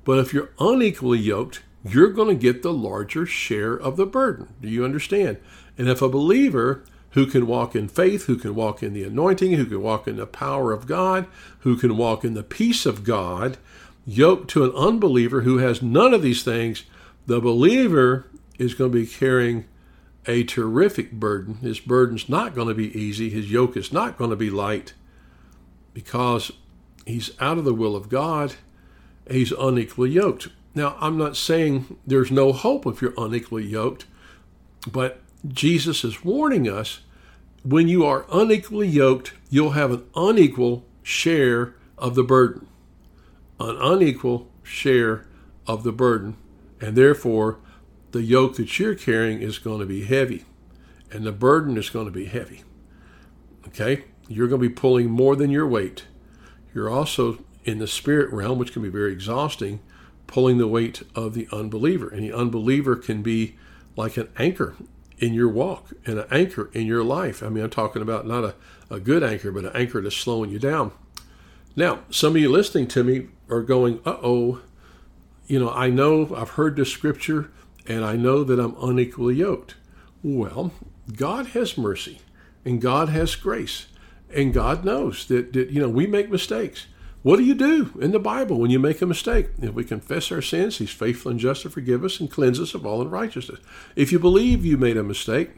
but 0.04 0.18
if 0.18 0.32
you're 0.32 0.50
unequally 0.58 1.18
yoked 1.18 1.62
you're 1.84 2.10
going 2.10 2.28
to 2.28 2.34
get 2.34 2.62
the 2.62 2.72
larger 2.72 3.24
share 3.24 3.74
of 3.74 3.96
the 3.96 4.06
burden. 4.06 4.48
Do 4.60 4.68
you 4.68 4.84
understand? 4.84 5.38
And 5.78 5.88
if 5.88 6.02
a 6.02 6.08
believer 6.08 6.84
who 7.10 7.26
can 7.26 7.46
walk 7.46 7.74
in 7.74 7.88
faith, 7.88 8.26
who 8.26 8.36
can 8.36 8.54
walk 8.54 8.82
in 8.82 8.92
the 8.92 9.04
anointing, 9.04 9.52
who 9.52 9.64
can 9.64 9.82
walk 9.82 10.06
in 10.06 10.16
the 10.16 10.26
power 10.26 10.72
of 10.72 10.86
God, 10.86 11.26
who 11.60 11.76
can 11.76 11.96
walk 11.96 12.24
in 12.24 12.34
the 12.34 12.42
peace 12.42 12.86
of 12.86 13.02
God, 13.02 13.56
yoked 14.06 14.50
to 14.50 14.64
an 14.64 14.72
unbeliever 14.72 15.40
who 15.40 15.58
has 15.58 15.82
none 15.82 16.14
of 16.14 16.22
these 16.22 16.42
things, 16.42 16.84
the 17.26 17.40
believer 17.40 18.26
is 18.58 18.74
going 18.74 18.92
to 18.92 18.98
be 18.98 19.06
carrying 19.06 19.64
a 20.26 20.44
terrific 20.44 21.12
burden. 21.12 21.54
His 21.56 21.80
burden's 21.80 22.28
not 22.28 22.54
going 22.54 22.68
to 22.68 22.74
be 22.74 22.96
easy, 22.96 23.30
his 23.30 23.50
yoke 23.50 23.76
is 23.76 23.92
not 23.92 24.18
going 24.18 24.30
to 24.30 24.36
be 24.36 24.50
light 24.50 24.92
because 25.94 26.52
he's 27.06 27.30
out 27.40 27.58
of 27.58 27.64
the 27.64 27.74
will 27.74 27.96
of 27.96 28.08
God, 28.08 28.54
he's 29.28 29.52
unequally 29.52 30.10
yoked. 30.10 30.48
Now, 30.74 30.96
I'm 31.00 31.18
not 31.18 31.36
saying 31.36 31.98
there's 32.06 32.30
no 32.30 32.52
hope 32.52 32.86
if 32.86 33.02
you're 33.02 33.14
unequally 33.18 33.66
yoked, 33.66 34.06
but 34.90 35.20
Jesus 35.48 36.04
is 36.04 36.24
warning 36.24 36.68
us 36.68 37.00
when 37.62 37.88
you 37.88 38.04
are 38.04 38.26
unequally 38.32 38.88
yoked, 38.88 39.34
you'll 39.50 39.70
have 39.70 39.90
an 39.90 40.04
unequal 40.16 40.84
share 41.02 41.74
of 41.98 42.14
the 42.14 42.22
burden. 42.22 42.66
An 43.58 43.76
unequal 43.76 44.48
share 44.62 45.26
of 45.66 45.82
the 45.82 45.92
burden. 45.92 46.36
And 46.80 46.96
therefore, 46.96 47.58
the 48.12 48.22
yoke 48.22 48.56
that 48.56 48.78
you're 48.78 48.94
carrying 48.94 49.42
is 49.42 49.58
going 49.58 49.80
to 49.80 49.86
be 49.86 50.04
heavy. 50.04 50.44
And 51.12 51.24
the 51.24 51.32
burden 51.32 51.76
is 51.76 51.90
going 51.90 52.06
to 52.06 52.12
be 52.12 52.26
heavy. 52.26 52.64
Okay? 53.68 54.04
You're 54.28 54.48
going 54.48 54.62
to 54.62 54.68
be 54.68 54.74
pulling 54.74 55.10
more 55.10 55.36
than 55.36 55.50
your 55.50 55.66
weight. 55.66 56.04
You're 56.72 56.88
also 56.88 57.44
in 57.64 57.78
the 57.78 57.86
spirit 57.86 58.32
realm, 58.32 58.58
which 58.58 58.72
can 58.72 58.82
be 58.82 58.88
very 58.88 59.12
exhausting, 59.12 59.80
pulling 60.26 60.58
the 60.58 60.68
weight 60.68 61.02
of 61.14 61.34
the 61.34 61.48
unbeliever. 61.52 62.10
The 62.14 62.32
unbeliever 62.32 62.96
can 62.96 63.22
be 63.22 63.56
like 63.96 64.16
an 64.16 64.28
anchor 64.38 64.76
in 65.18 65.34
your 65.34 65.48
walk 65.48 65.92
and 66.06 66.18
an 66.18 66.26
anchor 66.30 66.70
in 66.72 66.86
your 66.86 67.04
life. 67.04 67.42
I 67.42 67.48
mean, 67.48 67.62
I'm 67.62 67.70
talking 67.70 68.02
about 68.02 68.26
not 68.26 68.44
a, 68.44 68.54
a 68.88 68.98
good 68.98 69.22
anchor, 69.22 69.52
but 69.52 69.64
an 69.64 69.72
anchor 69.74 70.00
that's 70.00 70.16
slowing 70.16 70.50
you 70.50 70.58
down. 70.58 70.92
Now, 71.76 72.00
some 72.10 72.34
of 72.34 72.42
you 72.42 72.50
listening 72.50 72.88
to 72.88 73.04
me 73.04 73.28
are 73.48 73.62
going, 73.62 74.00
uh 74.04 74.16
oh, 74.22 74.60
you 75.46 75.58
know, 75.58 75.70
I 75.70 75.90
know 75.90 76.34
I've 76.34 76.50
heard 76.50 76.76
the 76.76 76.86
scripture 76.86 77.50
and 77.86 78.04
I 78.04 78.16
know 78.16 78.44
that 78.44 78.58
I'm 78.58 78.76
unequally 78.80 79.34
yoked. 79.34 79.74
Well, 80.22 80.72
God 81.16 81.48
has 81.48 81.76
mercy 81.76 82.20
and 82.64 82.80
God 82.80 83.08
has 83.08 83.34
grace 83.34 83.86
and 84.32 84.54
God 84.54 84.84
knows 84.84 85.26
that, 85.26 85.52
that 85.52 85.70
you 85.70 85.80
know, 85.80 85.88
we 85.88 86.06
make 86.06 86.30
mistakes. 86.30 86.86
What 87.22 87.36
do 87.36 87.44
you 87.44 87.54
do 87.54 87.98
in 88.00 88.12
the 88.12 88.18
Bible 88.18 88.58
when 88.58 88.70
you 88.70 88.78
make 88.78 89.02
a 89.02 89.06
mistake? 89.06 89.48
If 89.60 89.74
we 89.74 89.84
confess 89.84 90.32
our 90.32 90.40
sins, 90.40 90.78
He's 90.78 90.90
faithful 90.90 91.30
and 91.30 91.38
just 91.38 91.62
to 91.62 91.70
forgive 91.70 92.02
us 92.02 92.18
and 92.18 92.30
cleanse 92.30 92.58
us 92.58 92.72
of 92.72 92.86
all 92.86 93.02
unrighteousness. 93.02 93.60
If 93.94 94.10
you 94.10 94.18
believe 94.18 94.64
you 94.64 94.78
made 94.78 94.96
a 94.96 95.02
mistake 95.02 95.50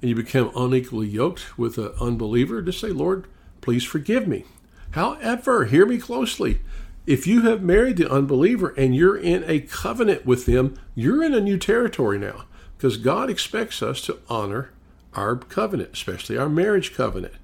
and 0.00 0.08
you 0.08 0.14
become 0.14 0.52
unequally 0.54 1.08
yoked 1.08 1.58
with 1.58 1.78
an 1.78 1.92
unbeliever, 2.00 2.62
just 2.62 2.78
say, 2.78 2.90
Lord, 2.90 3.26
please 3.60 3.82
forgive 3.82 4.28
me. 4.28 4.44
However, 4.92 5.64
hear 5.64 5.84
me 5.84 5.98
closely. 5.98 6.60
If 7.08 7.26
you 7.26 7.42
have 7.42 7.60
married 7.60 7.96
the 7.96 8.08
unbeliever 8.10 8.68
and 8.76 8.94
you're 8.94 9.16
in 9.16 9.42
a 9.48 9.60
covenant 9.60 10.24
with 10.24 10.46
them, 10.46 10.78
you're 10.94 11.24
in 11.24 11.34
a 11.34 11.40
new 11.40 11.58
territory 11.58 12.18
now 12.18 12.44
because 12.76 12.98
God 12.98 13.30
expects 13.30 13.82
us 13.82 14.00
to 14.02 14.18
honor 14.28 14.70
our 15.14 15.34
covenant, 15.34 15.90
especially 15.92 16.38
our 16.38 16.48
marriage 16.48 16.94
covenant. 16.94 17.34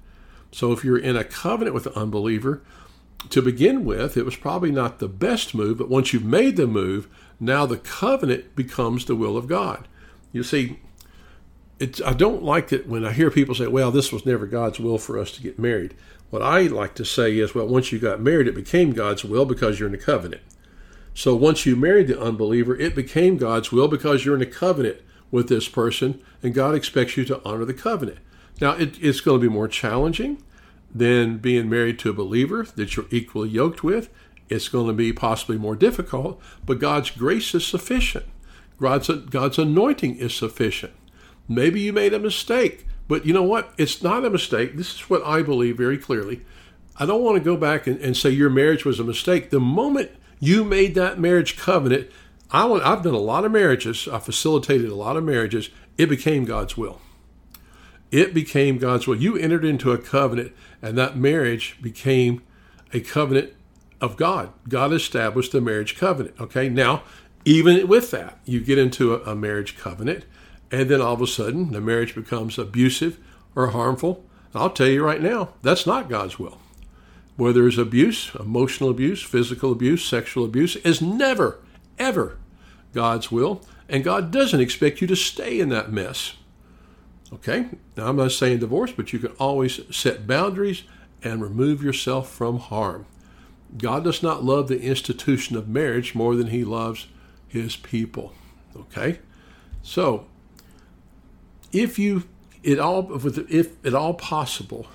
So 0.53 0.71
if 0.71 0.85
you're 0.85 0.97
in 0.97 1.17
a 1.17 1.25
covenant 1.25 1.73
with 1.73 1.87
an 1.87 1.93
unbeliever, 1.93 2.61
to 3.29 3.41
begin 3.41 3.85
with, 3.85 4.17
it 4.17 4.25
was 4.25 4.35
probably 4.35 4.71
not 4.71 4.99
the 4.99 5.07
best 5.07 5.53
move, 5.53 5.77
but 5.77 5.89
once 5.89 6.13
you've 6.13 6.25
made 6.25 6.57
the 6.57 6.67
move, 6.67 7.07
now 7.39 7.65
the 7.65 7.77
covenant 7.77 8.55
becomes 8.55 9.05
the 9.05 9.15
will 9.15 9.37
of 9.37 9.47
God. 9.47 9.87
You 10.31 10.43
see, 10.43 10.79
it's, 11.79 12.01
I 12.01 12.13
don't 12.13 12.43
like 12.43 12.71
it 12.71 12.87
when 12.87 13.05
I 13.05 13.11
hear 13.11 13.31
people 13.31 13.55
say, 13.55 13.67
well, 13.67 13.91
this 13.91 14.11
was 14.11 14.25
never 14.25 14.45
God's 14.45 14.79
will 14.79 14.97
for 14.97 15.17
us 15.17 15.31
to 15.31 15.41
get 15.41 15.59
married. 15.59 15.95
What 16.29 16.41
I 16.41 16.61
like 16.61 16.95
to 16.95 17.05
say 17.05 17.37
is, 17.37 17.53
well, 17.53 17.67
once 17.67 17.91
you 17.91 17.99
got 17.99 18.21
married, 18.21 18.47
it 18.47 18.55
became 18.55 18.93
God's 18.93 19.25
will 19.25 19.45
because 19.45 19.79
you're 19.79 19.89
in 19.89 19.95
a 19.95 19.97
covenant. 19.97 20.41
So 21.13 21.35
once 21.35 21.65
you 21.65 21.75
married 21.75 22.07
the 22.07 22.21
unbeliever, 22.21 22.75
it 22.75 22.95
became 22.95 23.37
God's 23.37 23.71
will 23.71 23.87
because 23.87 24.23
you're 24.23 24.35
in 24.35 24.41
a 24.41 24.45
covenant 24.45 25.01
with 25.29 25.49
this 25.49 25.67
person, 25.67 26.21
and 26.41 26.53
God 26.53 26.75
expects 26.75 27.17
you 27.17 27.25
to 27.25 27.41
honor 27.43 27.65
the 27.65 27.73
covenant. 27.73 28.19
Now, 28.61 28.71
it, 28.73 29.01
it's 29.01 29.21
going 29.21 29.41
to 29.41 29.49
be 29.49 29.53
more 29.53 29.67
challenging 29.67 30.41
than 30.93 31.37
being 31.37 31.69
married 31.69 31.99
to 31.99 32.09
a 32.09 32.13
believer 32.13 32.65
that 32.75 32.95
you're 32.95 33.05
equally 33.11 33.49
yoked 33.49 33.83
with. 33.83 34.09
It's 34.49 34.69
going 34.69 34.87
to 34.87 34.93
be 34.93 35.13
possibly 35.13 35.57
more 35.57 35.75
difficult, 35.75 36.41
but 36.65 36.79
God's 36.79 37.11
grace 37.11 37.55
is 37.55 37.65
sufficient. 37.65 38.25
God's, 38.79 39.07
God's 39.07 39.57
anointing 39.57 40.17
is 40.17 40.35
sufficient. 40.35 40.93
Maybe 41.47 41.81
you 41.81 41.93
made 41.93 42.13
a 42.13 42.19
mistake, 42.19 42.85
but 43.07 43.25
you 43.25 43.33
know 43.33 43.43
what? 43.43 43.73
It's 43.77 44.01
not 44.01 44.25
a 44.25 44.29
mistake. 44.29 44.75
This 44.75 44.95
is 44.95 45.09
what 45.09 45.23
I 45.25 45.41
believe 45.41 45.77
very 45.77 45.97
clearly. 45.97 46.41
I 46.97 47.05
don't 47.05 47.23
want 47.23 47.37
to 47.37 47.43
go 47.43 47.55
back 47.55 47.87
and, 47.87 47.99
and 48.01 48.15
say 48.17 48.29
your 48.29 48.49
marriage 48.49 48.85
was 48.85 48.99
a 48.99 49.03
mistake. 49.03 49.49
The 49.49 49.59
moment 49.59 50.11
you 50.39 50.63
made 50.63 50.95
that 50.95 51.19
marriage 51.19 51.57
covenant, 51.57 52.09
I 52.51 52.67
I've 52.67 53.03
done 53.03 53.13
a 53.13 53.19
lot 53.19 53.45
of 53.45 53.51
marriages, 53.51 54.07
I 54.11 54.19
facilitated 54.19 54.89
a 54.89 54.95
lot 54.95 55.15
of 55.15 55.23
marriages, 55.23 55.69
it 55.97 56.07
became 56.07 56.45
God's 56.45 56.75
will. 56.75 57.01
It 58.11 58.33
became 58.33 58.77
God's 58.77 59.07
will. 59.07 59.15
You 59.15 59.37
entered 59.37 59.63
into 59.63 59.91
a 59.91 59.97
covenant, 59.97 60.51
and 60.81 60.97
that 60.97 61.17
marriage 61.17 61.77
became 61.81 62.43
a 62.93 62.99
covenant 62.99 63.53
of 64.01 64.17
God. 64.17 64.51
God 64.67 64.91
established 64.91 65.53
the 65.53 65.61
marriage 65.61 65.97
covenant. 65.97 66.35
Okay, 66.39 66.67
now, 66.67 67.03
even 67.45 67.87
with 67.87 68.11
that, 68.11 68.37
you 68.45 68.59
get 68.59 68.77
into 68.77 69.13
a, 69.15 69.31
a 69.31 69.35
marriage 69.35 69.77
covenant, 69.77 70.25
and 70.71 70.89
then 70.89 71.01
all 71.01 71.13
of 71.13 71.21
a 71.21 71.27
sudden, 71.27 71.71
the 71.71 71.81
marriage 71.81 72.13
becomes 72.13 72.57
abusive 72.57 73.17
or 73.55 73.67
harmful. 73.67 74.25
I'll 74.53 74.69
tell 74.69 74.87
you 74.87 75.03
right 75.03 75.21
now, 75.21 75.49
that's 75.61 75.87
not 75.87 76.09
God's 76.09 76.37
will. 76.37 76.59
Where 77.37 77.53
there's 77.53 77.77
abuse, 77.77 78.35
emotional 78.35 78.89
abuse, 78.89 79.23
physical 79.23 79.71
abuse, 79.71 80.03
sexual 80.03 80.43
abuse, 80.43 80.75
is 80.77 81.01
never, 81.01 81.59
ever 81.97 82.37
God's 82.93 83.31
will. 83.31 83.61
And 83.87 84.03
God 84.03 84.31
doesn't 84.31 84.59
expect 84.59 85.01
you 85.01 85.07
to 85.07 85.15
stay 85.15 85.59
in 85.59 85.69
that 85.69 85.91
mess. 85.91 86.33
Okay? 87.33 87.67
Now, 87.95 88.07
I'm 88.07 88.17
not 88.17 88.31
saying 88.31 88.59
divorce, 88.59 88.91
but 88.91 89.13
you 89.13 89.19
can 89.19 89.31
always 89.39 89.79
set 89.95 90.27
boundaries 90.27 90.83
and 91.23 91.41
remove 91.41 91.83
yourself 91.83 92.29
from 92.29 92.59
harm. 92.59 93.05
God 93.77 94.03
does 94.03 94.21
not 94.21 94.43
love 94.43 94.67
the 94.67 94.81
institution 94.81 95.55
of 95.55 95.67
marriage 95.67 96.13
more 96.13 96.35
than 96.35 96.47
he 96.47 96.65
loves 96.65 97.07
his 97.47 97.75
people. 97.75 98.33
Okay? 98.75 99.19
So, 99.81 100.25
if 101.71 101.97
you 101.97 102.23
it 102.63 102.79
all 102.79 103.09
if 103.25 103.85
at 103.85 103.93
all 103.93 104.13
possible 104.13 104.87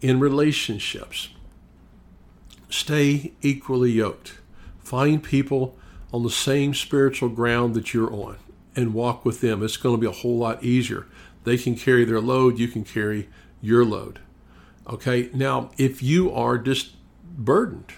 in 0.00 0.20
relationships 0.20 1.30
stay 2.68 3.32
equally 3.40 3.90
yoked 3.92 4.34
find 4.78 5.22
people 5.22 5.76
on 6.12 6.22
the 6.22 6.30
same 6.30 6.74
spiritual 6.74 7.28
ground 7.28 7.74
that 7.74 7.92
you're 7.92 8.12
on 8.12 8.36
and 8.76 8.94
walk 8.94 9.24
with 9.24 9.40
them 9.40 9.62
it's 9.62 9.76
going 9.76 9.94
to 9.94 10.00
be 10.00 10.06
a 10.06 10.20
whole 10.20 10.38
lot 10.38 10.62
easier 10.62 11.06
they 11.44 11.58
can 11.58 11.74
carry 11.74 12.04
their 12.04 12.20
load, 12.20 12.58
you 12.58 12.68
can 12.68 12.84
carry 12.84 13.28
your 13.60 13.84
load. 13.84 14.20
Okay, 14.88 15.30
now 15.32 15.70
if 15.78 16.02
you 16.02 16.32
are 16.32 16.58
just 16.58 16.92
burdened 17.36 17.92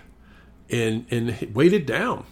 and, 0.71 1.07
and 1.11 1.55
weighted 1.55 1.87
down, 1.87 2.25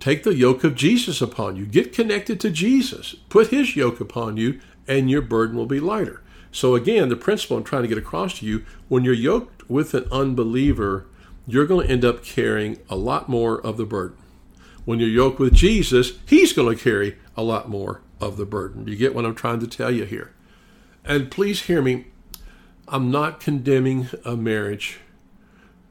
take 0.00 0.24
the 0.24 0.34
yoke 0.34 0.64
of 0.64 0.74
Jesus 0.74 1.20
upon 1.20 1.56
you. 1.56 1.66
Get 1.66 1.92
connected 1.92 2.40
to 2.40 2.50
Jesus. 2.50 3.14
Put 3.28 3.48
his 3.48 3.76
yoke 3.76 4.00
upon 4.00 4.36
you, 4.36 4.60
and 4.88 5.10
your 5.10 5.22
burden 5.22 5.56
will 5.56 5.66
be 5.66 5.80
lighter. 5.80 6.22
So, 6.52 6.74
again, 6.74 7.08
the 7.08 7.16
principle 7.16 7.56
I'm 7.56 7.64
trying 7.64 7.82
to 7.82 7.88
get 7.88 7.98
across 7.98 8.38
to 8.38 8.46
you 8.46 8.64
when 8.88 9.04
you're 9.04 9.14
yoked 9.14 9.68
with 9.68 9.94
an 9.94 10.06
unbeliever, 10.10 11.06
you're 11.46 11.66
going 11.66 11.86
to 11.86 11.92
end 11.92 12.04
up 12.04 12.24
carrying 12.24 12.78
a 12.88 12.96
lot 12.96 13.28
more 13.28 13.60
of 13.60 13.76
the 13.76 13.84
burden. 13.84 14.16
When 14.84 14.98
you're 14.98 15.08
yoked 15.08 15.38
with 15.38 15.52
Jesus, 15.52 16.12
he's 16.26 16.52
going 16.52 16.74
to 16.74 16.82
carry 16.82 17.18
a 17.36 17.42
lot 17.42 17.68
more 17.68 18.00
of 18.20 18.36
the 18.36 18.46
burden. 18.46 18.86
You 18.86 18.96
get 18.96 19.14
what 19.14 19.24
I'm 19.24 19.34
trying 19.34 19.60
to 19.60 19.66
tell 19.66 19.90
you 19.90 20.04
here. 20.04 20.32
And 21.04 21.30
please 21.30 21.62
hear 21.62 21.82
me. 21.82 22.06
I'm 22.88 23.10
not 23.10 23.40
condemning 23.40 24.08
a 24.24 24.36
marriage. 24.36 24.98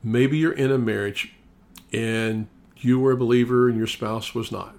Maybe 0.03 0.37
you're 0.37 0.51
in 0.51 0.71
a 0.71 0.77
marriage 0.77 1.33
and 1.91 2.47
you 2.77 2.99
were 2.99 3.11
a 3.11 3.17
believer 3.17 3.67
and 3.67 3.77
your 3.77 3.87
spouse 3.87 4.33
was 4.33 4.51
not. 4.51 4.75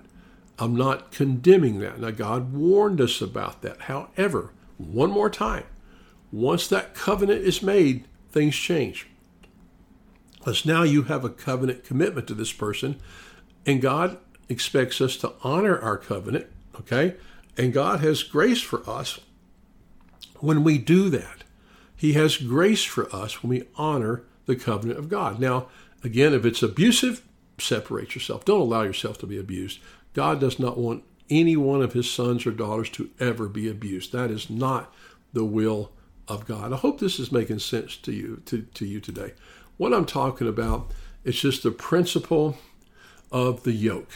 I'm 0.59 0.75
not 0.75 1.11
condemning 1.11 1.81
that. 1.81 2.00
Now, 2.00 2.11
God 2.11 2.53
warned 2.53 3.00
us 3.00 3.21
about 3.21 3.62
that. 3.62 3.83
However, 3.83 4.53
one 4.79 5.11
more 5.11 5.29
time, 5.29 5.65
once 6.33 6.67
that 6.69 6.95
covenant 6.95 7.43
is 7.43 7.62
made, 7.62 8.07
things 8.31 8.55
change. 8.57 9.07
Because 10.38 10.65
now 10.65 10.83
you 10.83 11.05
have 11.05 11.25
a 11.25 11.31
covenant 11.31 11.85
commitment 11.85 12.26
to 12.29 12.35
this 12.35 12.53
person, 12.53 13.00
and 13.67 13.83
God 13.83 14.19
expects 14.49 15.00
us 15.00 15.17
to 15.19 15.33
honor 15.43 15.79
our 15.79 15.99
covenant, 15.99 16.47
okay? 16.79 17.17
And 17.57 17.73
God 17.73 18.01
has 18.01 18.23
grace 18.23 18.61
for 18.61 18.89
us 18.89 19.21
when 20.41 20.63
we 20.63 20.79
do 20.79 21.09
that. 21.11 21.45
He 21.97 22.13
has 22.13 22.37
grace 22.37 22.85
for 22.85 23.15
us 23.15 23.43
when 23.43 23.51
we 23.51 23.69
honor 23.77 24.23
the 24.45 24.57
covenant 24.57 24.99
of 24.99 25.09
God. 25.09 25.41
Now, 25.41 25.69
again, 26.05 26.35
if 26.35 26.45
it's 26.45 26.63
abusive, 26.63 27.23
separate 27.59 28.15
yourself. 28.15 28.45
Don't 28.45 28.61
allow 28.61 28.83
yourself 28.83 29.19
to 29.19 29.27
be 29.27 29.39
abused. 29.39 29.81
God 30.13 30.41
does 30.41 30.59
not 30.59 30.77
want 30.77 31.05
any 31.31 31.57
one 31.57 31.83
of 31.83 31.95
his 31.95 32.11
sons 32.11 32.47
or 32.47 32.51
daughters 32.51 32.91
to 32.91 33.11
ever 33.19 33.49
be 33.49 33.69
abused. 33.69 34.13
That 34.13 34.31
is 34.31 34.51
not 34.51 34.93
the 35.33 35.45
will 35.45 35.91
of 36.29 36.47
God. 36.47 36.73
I 36.73 36.77
hope 36.77 37.01
this 37.01 37.19
is 37.19 37.33
making 37.33 37.59
sense 37.61 37.97
to 37.99 38.13
you 38.13 38.43
to, 38.47 38.63
to 38.63 38.87
you 38.87 39.01
today. 39.01 39.33
What 39.77 39.93
I'm 39.93 40.07
talking 40.07 40.49
about 40.49 40.91
is 41.25 41.41
just 41.41 41.63
the 41.63 41.71
principle 41.71 42.59
of 43.33 43.65
the 43.65 43.73
yoke. 43.73 44.11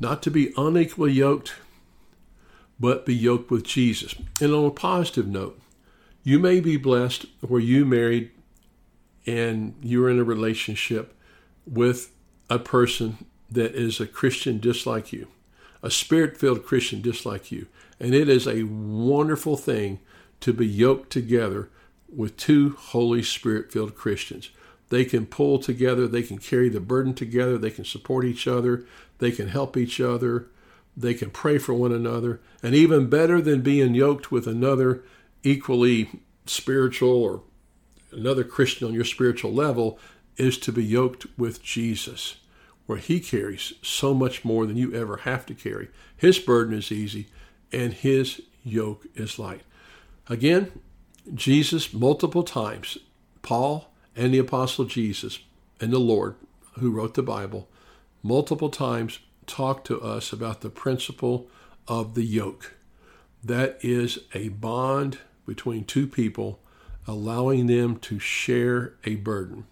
Not 0.00 0.22
to 0.22 0.30
be 0.30 0.52
unequally 0.56 1.12
yoked, 1.12 1.54
but 2.80 3.06
be 3.06 3.14
yoked 3.14 3.50
with 3.50 3.64
Jesus. 3.64 4.14
And 4.40 4.52
on 4.52 4.64
a 4.64 4.70
positive 4.70 5.26
note, 5.26 5.60
you 6.22 6.38
may 6.38 6.60
be 6.60 6.76
blessed 6.76 7.26
where 7.40 7.60
you 7.60 7.84
married 7.84 8.30
and 9.26 9.74
you're 9.82 10.08
in 10.08 10.18
a 10.18 10.24
relationship 10.24 11.14
with 11.66 12.12
a 12.48 12.58
person 12.58 13.26
that 13.50 13.74
is 13.74 14.00
a 14.00 14.06
Christian 14.06 14.60
just 14.60 14.86
like 14.86 15.12
you, 15.12 15.28
a 15.82 15.90
spirit 15.90 16.36
filled 16.36 16.64
Christian 16.64 17.02
just 17.02 17.26
like 17.26 17.50
you. 17.50 17.66
And 18.00 18.14
it 18.14 18.28
is 18.28 18.46
a 18.46 18.62
wonderful 18.64 19.56
thing 19.56 20.00
to 20.40 20.52
be 20.52 20.66
yoked 20.66 21.10
together 21.10 21.68
with 22.14 22.36
two 22.36 22.70
Holy 22.78 23.22
Spirit 23.22 23.72
filled 23.72 23.94
Christians. 23.94 24.50
They 24.88 25.04
can 25.04 25.26
pull 25.26 25.58
together, 25.58 26.06
they 26.06 26.22
can 26.22 26.38
carry 26.38 26.68
the 26.68 26.80
burden 26.80 27.14
together, 27.14 27.58
they 27.58 27.70
can 27.70 27.84
support 27.84 28.24
each 28.24 28.46
other, 28.46 28.84
they 29.18 29.30
can 29.30 29.48
help 29.48 29.76
each 29.76 30.00
other, 30.00 30.46
they 30.96 31.14
can 31.14 31.30
pray 31.30 31.58
for 31.58 31.74
one 31.74 31.92
another. 31.92 32.40
And 32.62 32.74
even 32.74 33.08
better 33.08 33.40
than 33.40 33.62
being 33.62 33.94
yoked 33.94 34.32
with 34.32 34.46
another 34.46 35.02
equally 35.42 36.10
spiritual 36.46 37.22
or 37.22 37.42
another 38.12 38.44
Christian 38.44 38.88
on 38.88 38.94
your 38.94 39.04
spiritual 39.04 39.52
level 39.52 39.98
is 40.36 40.58
to 40.58 40.72
be 40.72 40.84
yoked 40.84 41.26
with 41.36 41.62
Jesus 41.62 42.36
where 42.88 42.98
he 42.98 43.20
carries 43.20 43.74
so 43.82 44.14
much 44.14 44.46
more 44.46 44.64
than 44.64 44.78
you 44.78 44.94
ever 44.94 45.18
have 45.18 45.44
to 45.44 45.54
carry. 45.54 45.88
His 46.16 46.38
burden 46.38 46.76
is 46.76 46.90
easy 46.90 47.26
and 47.70 47.92
his 47.92 48.40
yoke 48.64 49.06
is 49.14 49.38
light. 49.38 49.60
Again, 50.26 50.72
Jesus, 51.34 51.92
multiple 51.92 52.42
times, 52.42 52.96
Paul 53.42 53.92
and 54.16 54.32
the 54.32 54.38
Apostle 54.38 54.86
Jesus 54.86 55.40
and 55.82 55.92
the 55.92 55.98
Lord, 55.98 56.36
who 56.78 56.90
wrote 56.90 57.12
the 57.12 57.22
Bible, 57.22 57.68
multiple 58.22 58.70
times 58.70 59.18
talked 59.48 59.86
to 59.88 60.00
us 60.00 60.32
about 60.32 60.60
the 60.60 60.70
principle 60.70 61.48
of 61.86 62.14
the 62.14 62.24
yoke. 62.24 62.74
That 63.42 63.78
is 63.82 64.20
a 64.34 64.50
bond 64.50 65.18
between 65.46 65.84
two 65.84 66.06
people, 66.06 66.60
allowing 67.06 67.66
them 67.66 67.96
to 68.00 68.18
share 68.18 68.94
a 69.04 69.16
burden. 69.16 69.66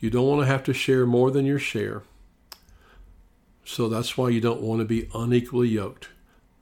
You 0.00 0.10
don't 0.10 0.26
want 0.26 0.42
to 0.42 0.46
have 0.46 0.64
to 0.64 0.74
share 0.74 1.06
more 1.06 1.30
than 1.30 1.46
your 1.46 1.58
share. 1.58 2.02
So 3.64 3.88
that's 3.88 4.18
why 4.18 4.28
you 4.28 4.40
don't 4.40 4.60
want 4.60 4.80
to 4.80 4.84
be 4.84 5.08
unequally 5.14 5.68
yoked. 5.68 6.08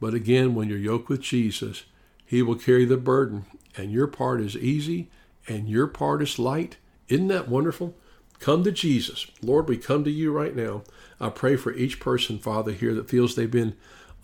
But 0.00 0.14
again, 0.14 0.54
when 0.54 0.68
you're 0.68 0.78
yoked 0.78 1.08
with 1.08 1.20
Jesus, 1.20 1.84
He 2.24 2.42
will 2.42 2.56
carry 2.56 2.84
the 2.84 2.96
burden, 2.96 3.46
and 3.76 3.90
your 3.90 4.06
part 4.06 4.40
is 4.40 4.56
easy 4.56 5.10
and 5.46 5.68
your 5.68 5.86
part 5.86 6.22
is 6.22 6.38
light. 6.38 6.76
Isn't 7.08 7.28
that 7.28 7.48
wonderful? 7.48 7.94
Come 8.40 8.64
to 8.64 8.72
Jesus. 8.72 9.26
Lord, 9.42 9.68
we 9.68 9.76
come 9.76 10.04
to 10.04 10.10
you 10.10 10.32
right 10.32 10.54
now. 10.54 10.82
I 11.20 11.30
pray 11.30 11.56
for 11.56 11.72
each 11.72 12.00
person, 12.00 12.38
Father, 12.38 12.72
here 12.72 12.94
that 12.94 13.08
feels 13.08 13.34
they've 13.34 13.50
been 13.50 13.76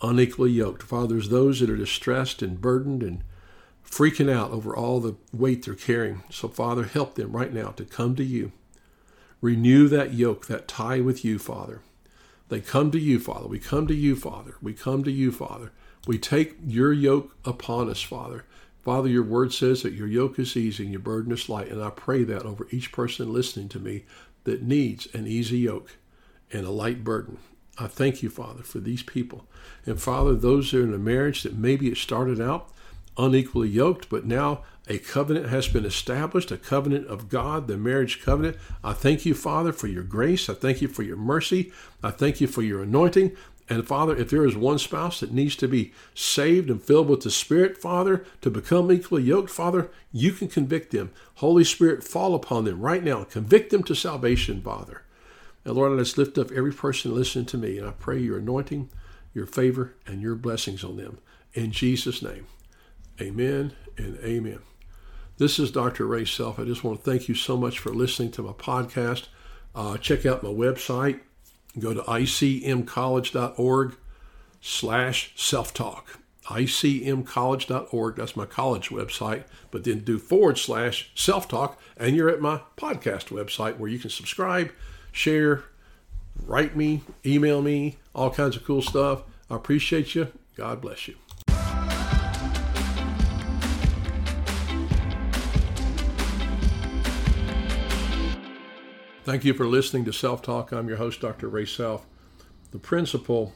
unequally 0.02 0.50
yoked. 0.50 0.82
Father, 0.82 1.14
there's 1.14 1.28
those 1.28 1.60
that 1.60 1.70
are 1.70 1.76
distressed 1.76 2.42
and 2.42 2.60
burdened 2.60 3.02
and 3.02 3.22
freaking 3.84 4.30
out 4.30 4.50
over 4.50 4.74
all 4.74 5.00
the 5.00 5.16
weight 5.32 5.64
they're 5.64 5.74
carrying. 5.74 6.22
So, 6.30 6.48
Father, 6.48 6.84
help 6.84 7.14
them 7.14 7.32
right 7.32 7.52
now 7.52 7.68
to 7.70 7.84
come 7.84 8.14
to 8.16 8.24
you. 8.24 8.52
Renew 9.40 9.88
that 9.88 10.14
yoke, 10.14 10.46
that 10.46 10.68
tie 10.68 11.00
with 11.00 11.24
you, 11.24 11.38
Father. 11.38 11.80
They 12.48 12.60
come 12.60 12.90
to 12.90 12.98
you, 12.98 13.18
Father. 13.18 13.46
We 13.46 13.58
come 13.58 13.86
to 13.86 13.94
you, 13.94 14.16
Father. 14.16 14.56
We 14.60 14.74
come 14.74 15.02
to 15.04 15.12
you, 15.12 15.32
Father. 15.32 15.72
We 16.06 16.18
take 16.18 16.56
your 16.66 16.92
yoke 16.92 17.36
upon 17.44 17.88
us, 17.88 18.02
Father. 18.02 18.44
Father, 18.90 19.08
your 19.08 19.22
word 19.22 19.52
says 19.52 19.84
that 19.84 19.92
your 19.92 20.08
yoke 20.08 20.36
is 20.40 20.56
easy 20.56 20.82
and 20.82 20.90
your 20.90 21.00
burden 21.00 21.32
is 21.32 21.48
light. 21.48 21.68
And 21.68 21.80
I 21.80 21.90
pray 21.90 22.24
that 22.24 22.42
over 22.42 22.66
each 22.72 22.90
person 22.90 23.32
listening 23.32 23.68
to 23.68 23.78
me 23.78 24.02
that 24.42 24.64
needs 24.64 25.06
an 25.14 25.28
easy 25.28 25.58
yoke 25.58 25.96
and 26.52 26.66
a 26.66 26.72
light 26.72 27.04
burden. 27.04 27.38
I 27.78 27.86
thank 27.86 28.20
you, 28.20 28.28
Father, 28.28 28.64
for 28.64 28.80
these 28.80 29.04
people. 29.04 29.46
And 29.86 30.02
Father, 30.02 30.34
those 30.34 30.72
that 30.72 30.80
are 30.80 30.82
in 30.82 30.92
a 30.92 30.98
marriage 30.98 31.44
that 31.44 31.54
maybe 31.54 31.86
it 31.86 31.98
started 31.98 32.40
out 32.40 32.68
unequally 33.16 33.68
yoked, 33.68 34.08
but 34.08 34.26
now 34.26 34.64
a 34.88 34.98
covenant 34.98 35.50
has 35.50 35.68
been 35.68 35.84
established, 35.84 36.50
a 36.50 36.56
covenant 36.56 37.06
of 37.06 37.28
God, 37.28 37.68
the 37.68 37.76
marriage 37.76 38.20
covenant. 38.20 38.56
I 38.82 38.92
thank 38.92 39.24
you, 39.24 39.34
Father, 39.34 39.72
for 39.72 39.86
your 39.86 40.02
grace. 40.02 40.48
I 40.48 40.54
thank 40.54 40.82
you 40.82 40.88
for 40.88 41.04
your 41.04 41.16
mercy. 41.16 41.70
I 42.02 42.10
thank 42.10 42.40
you 42.40 42.48
for 42.48 42.62
your 42.62 42.82
anointing. 42.82 43.36
And 43.70 43.86
Father, 43.86 44.16
if 44.16 44.30
there 44.30 44.44
is 44.44 44.56
one 44.56 44.80
spouse 44.80 45.20
that 45.20 45.32
needs 45.32 45.54
to 45.56 45.68
be 45.68 45.92
saved 46.12 46.70
and 46.70 46.82
filled 46.82 47.08
with 47.08 47.20
the 47.20 47.30
Spirit, 47.30 47.78
Father, 47.78 48.24
to 48.40 48.50
become 48.50 48.90
equally 48.90 49.22
yoked, 49.22 49.48
Father, 49.48 49.92
you 50.10 50.32
can 50.32 50.48
convict 50.48 50.90
them. 50.90 51.12
Holy 51.36 51.62
Spirit, 51.62 52.02
fall 52.02 52.34
upon 52.34 52.64
them 52.64 52.80
right 52.80 53.04
now. 53.04 53.22
Convict 53.22 53.70
them 53.70 53.84
to 53.84 53.94
salvation, 53.94 54.60
Father. 54.60 55.02
And 55.64 55.74
Lord, 55.74 55.92
let's 55.92 56.18
lift 56.18 56.36
up 56.36 56.50
every 56.50 56.72
person 56.72 57.14
listening 57.14 57.46
to 57.46 57.58
me. 57.58 57.78
And 57.78 57.86
I 57.86 57.92
pray 57.92 58.18
your 58.18 58.38
anointing, 58.38 58.90
your 59.32 59.46
favor, 59.46 59.94
and 60.04 60.20
your 60.20 60.34
blessings 60.34 60.82
on 60.82 60.96
them. 60.96 61.18
In 61.54 61.70
Jesus' 61.70 62.22
name, 62.22 62.48
amen 63.20 63.74
and 63.96 64.18
amen. 64.24 64.58
This 65.38 65.60
is 65.60 65.70
Dr. 65.70 66.06
Ray 66.06 66.24
Self. 66.24 66.58
I 66.58 66.64
just 66.64 66.82
want 66.82 67.04
to 67.04 67.08
thank 67.08 67.28
you 67.28 67.36
so 67.36 67.56
much 67.56 67.78
for 67.78 67.94
listening 67.94 68.32
to 68.32 68.42
my 68.42 68.52
podcast. 68.52 69.28
Uh, 69.76 69.96
check 69.96 70.26
out 70.26 70.42
my 70.42 70.50
website. 70.50 71.20
Go 71.78 71.94
to 71.94 72.00
icmcollege.org 72.02 73.96
slash 74.60 75.32
self-talk. 75.36 76.18
icmcollege.org. 76.46 78.16
That's 78.16 78.36
my 78.36 78.46
college 78.46 78.88
website. 78.88 79.44
But 79.70 79.84
then 79.84 80.00
do 80.00 80.18
forward 80.18 80.58
slash 80.58 81.10
self-talk, 81.14 81.80
and 81.96 82.16
you're 82.16 82.28
at 82.28 82.40
my 82.40 82.62
podcast 82.76 83.28
website 83.28 83.78
where 83.78 83.90
you 83.90 83.98
can 83.98 84.10
subscribe, 84.10 84.72
share, 85.12 85.62
write 86.44 86.74
me, 86.76 87.02
email 87.24 87.62
me, 87.62 87.98
all 88.14 88.30
kinds 88.30 88.56
of 88.56 88.64
cool 88.64 88.82
stuff. 88.82 89.22
I 89.48 89.56
appreciate 89.56 90.14
you. 90.14 90.28
God 90.56 90.80
bless 90.80 91.06
you. 91.06 91.16
Thank 99.30 99.44
you 99.44 99.54
for 99.54 99.68
listening 99.68 100.04
to 100.06 100.12
Self 100.12 100.42
Talk. 100.42 100.72
I'm 100.72 100.88
your 100.88 100.96
host, 100.96 101.20
Dr. 101.20 101.48
Ray 101.48 101.64
Self. 101.64 102.04
The 102.72 102.80
principle 102.80 103.52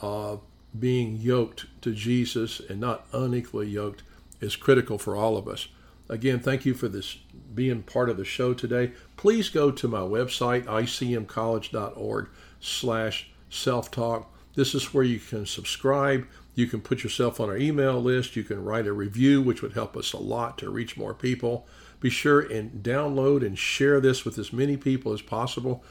of 0.00 0.40
being 0.78 1.16
yoked 1.16 1.66
to 1.82 1.92
Jesus 1.92 2.60
and 2.60 2.78
not 2.78 3.08
unequally 3.12 3.66
yoked 3.66 4.04
is 4.40 4.54
critical 4.54 4.98
for 4.98 5.16
all 5.16 5.36
of 5.36 5.48
us. 5.48 5.66
Again, 6.08 6.38
thank 6.38 6.64
you 6.64 6.74
for 6.74 6.86
this 6.86 7.16
being 7.52 7.82
part 7.82 8.08
of 8.08 8.18
the 8.18 8.24
show 8.24 8.54
today. 8.54 8.92
Please 9.16 9.48
go 9.48 9.72
to 9.72 9.88
my 9.88 9.98
website, 9.98 10.66
icmcollege.org 10.66 12.28
slash 12.60 13.30
self-talk. 13.48 14.32
This 14.54 14.76
is 14.76 14.94
where 14.94 15.02
you 15.02 15.18
can 15.18 15.44
subscribe. 15.44 16.24
You 16.54 16.66
can 16.66 16.80
put 16.80 17.02
yourself 17.02 17.40
on 17.40 17.48
our 17.48 17.56
email 17.56 18.00
list. 18.00 18.36
You 18.36 18.42
can 18.42 18.64
write 18.64 18.86
a 18.86 18.92
review, 18.92 19.40
which 19.40 19.62
would 19.62 19.72
help 19.72 19.96
us 19.96 20.12
a 20.12 20.18
lot 20.18 20.58
to 20.58 20.70
reach 20.70 20.96
more 20.96 21.14
people. 21.14 21.66
Be 22.00 22.10
sure 22.10 22.40
and 22.40 22.82
download 22.82 23.44
and 23.44 23.58
share 23.58 24.00
this 24.00 24.24
with 24.24 24.38
as 24.38 24.52
many 24.52 24.76
people 24.76 25.12
as 25.12 25.22
possible. 25.22 25.84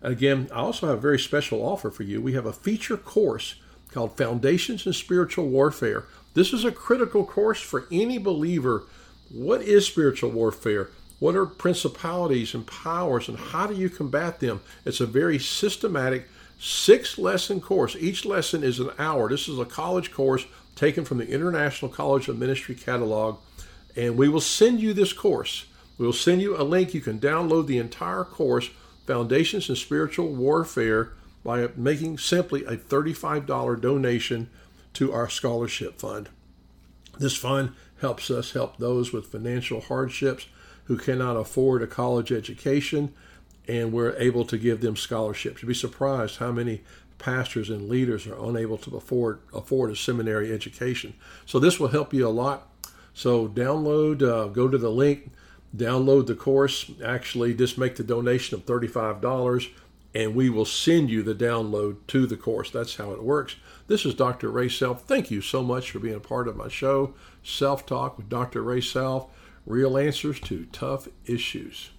Again, 0.00 0.48
I 0.52 0.58
also 0.58 0.86
have 0.86 0.98
a 0.98 1.00
very 1.00 1.18
special 1.18 1.60
offer 1.60 1.90
for 1.90 2.04
you. 2.04 2.20
We 2.22 2.34
have 2.34 2.46
a 2.46 2.52
feature 2.52 2.96
course 2.96 3.56
called 3.90 4.16
Foundations 4.16 4.86
in 4.86 4.92
Spiritual 4.92 5.48
Warfare. 5.48 6.06
This 6.34 6.52
is 6.52 6.64
a 6.64 6.72
critical 6.72 7.24
course 7.24 7.60
for 7.60 7.86
any 7.90 8.18
believer. 8.18 8.84
What 9.30 9.62
is 9.62 9.86
spiritual 9.86 10.30
warfare? 10.30 10.90
What 11.18 11.34
are 11.34 11.46
principalities 11.46 12.54
and 12.54 12.64
powers, 12.66 13.28
and 13.28 13.36
how 13.36 13.66
do 13.66 13.74
you 13.74 13.90
combat 13.90 14.38
them? 14.38 14.60
It's 14.84 15.00
a 15.00 15.06
very 15.06 15.38
systematic 15.38 16.28
six 16.58 17.18
lesson 17.18 17.60
course. 17.60 17.96
Each 17.96 18.24
lesson 18.24 18.62
is 18.62 18.80
an 18.80 18.90
hour. 18.98 19.28
This 19.28 19.48
is 19.48 19.58
a 19.58 19.64
college 19.64 20.12
course 20.12 20.46
taken 20.74 21.04
from 21.04 21.18
the 21.18 21.28
International 21.28 21.90
College 21.90 22.28
of 22.28 22.38
Ministry 22.38 22.74
catalog 22.74 23.38
and 23.98 24.16
we 24.16 24.28
will 24.28 24.40
send 24.40 24.80
you 24.80 24.94
this 24.94 25.12
course. 25.12 25.66
We'll 25.98 26.12
send 26.12 26.40
you 26.40 26.56
a 26.56 26.62
link. 26.62 26.94
You 26.94 27.00
can 27.00 27.18
download 27.18 27.66
the 27.66 27.78
entire 27.78 28.24
course, 28.24 28.70
Foundations 29.06 29.68
in 29.68 29.74
Spiritual 29.74 30.28
Warfare, 30.28 31.12
by 31.42 31.68
making 31.76 32.18
simply 32.18 32.64
a 32.64 32.76
$35 32.76 33.80
donation 33.80 34.50
to 34.94 35.12
our 35.12 35.28
scholarship 35.28 35.98
fund. 35.98 36.28
This 37.18 37.36
fund 37.36 37.72
helps 38.00 38.30
us 38.30 38.52
help 38.52 38.76
those 38.76 39.12
with 39.12 39.26
financial 39.26 39.80
hardships 39.80 40.46
who 40.84 40.96
cannot 40.96 41.36
afford 41.36 41.82
a 41.82 41.86
college 41.86 42.30
education, 42.30 43.12
and 43.68 43.92
we're 43.92 44.16
able 44.16 44.44
to 44.46 44.56
give 44.56 44.80
them 44.80 44.96
scholarships. 44.96 45.62
You'd 45.62 45.68
be 45.68 45.74
surprised 45.74 46.38
how 46.38 46.50
many 46.50 46.82
pastors 47.18 47.68
and 47.68 47.88
leaders 47.88 48.26
are 48.26 48.48
unable 48.48 48.78
to 48.78 48.96
afford 48.96 49.40
afford 49.52 49.90
a 49.90 49.96
seminary 49.96 50.52
education. 50.52 51.14
So 51.46 51.58
this 51.58 51.78
will 51.78 51.88
help 51.88 52.14
you 52.14 52.26
a 52.26 52.30
lot. 52.30 52.68
So 53.12 53.48
download, 53.48 54.22
uh, 54.22 54.46
go 54.48 54.68
to 54.68 54.78
the 54.78 54.90
link, 54.90 55.32
download 55.76 56.26
the 56.26 56.34
course. 56.34 56.90
Actually, 57.04 57.54
just 57.54 57.76
make 57.76 57.96
the 57.96 58.04
donation 58.04 58.56
of 58.56 58.64
thirty-five 58.64 59.20
dollars, 59.20 59.68
and 60.14 60.34
we 60.34 60.48
will 60.48 60.64
send 60.64 61.10
you 61.10 61.22
the 61.22 61.34
download 61.34 61.96
to 62.08 62.26
the 62.26 62.36
course. 62.36 62.70
That's 62.70 62.96
how 62.96 63.12
it 63.12 63.22
works. 63.22 63.56
This 63.88 64.06
is 64.06 64.14
Dr. 64.14 64.50
Ray 64.50 64.68
Self. 64.68 65.02
Thank 65.02 65.30
you 65.30 65.40
so 65.40 65.62
much 65.62 65.90
for 65.90 65.98
being 65.98 66.14
a 66.14 66.20
part 66.20 66.48
of 66.48 66.56
my 66.56 66.68
show, 66.68 67.14
Self 67.42 67.84
Talk 67.84 68.16
with 68.16 68.28
Dr. 68.28 68.62
Ray 68.62 68.80
Self. 68.80 69.26
Real 69.66 69.98
answers 69.98 70.40
to 70.40 70.66
tough 70.72 71.08
issues. 71.26 71.90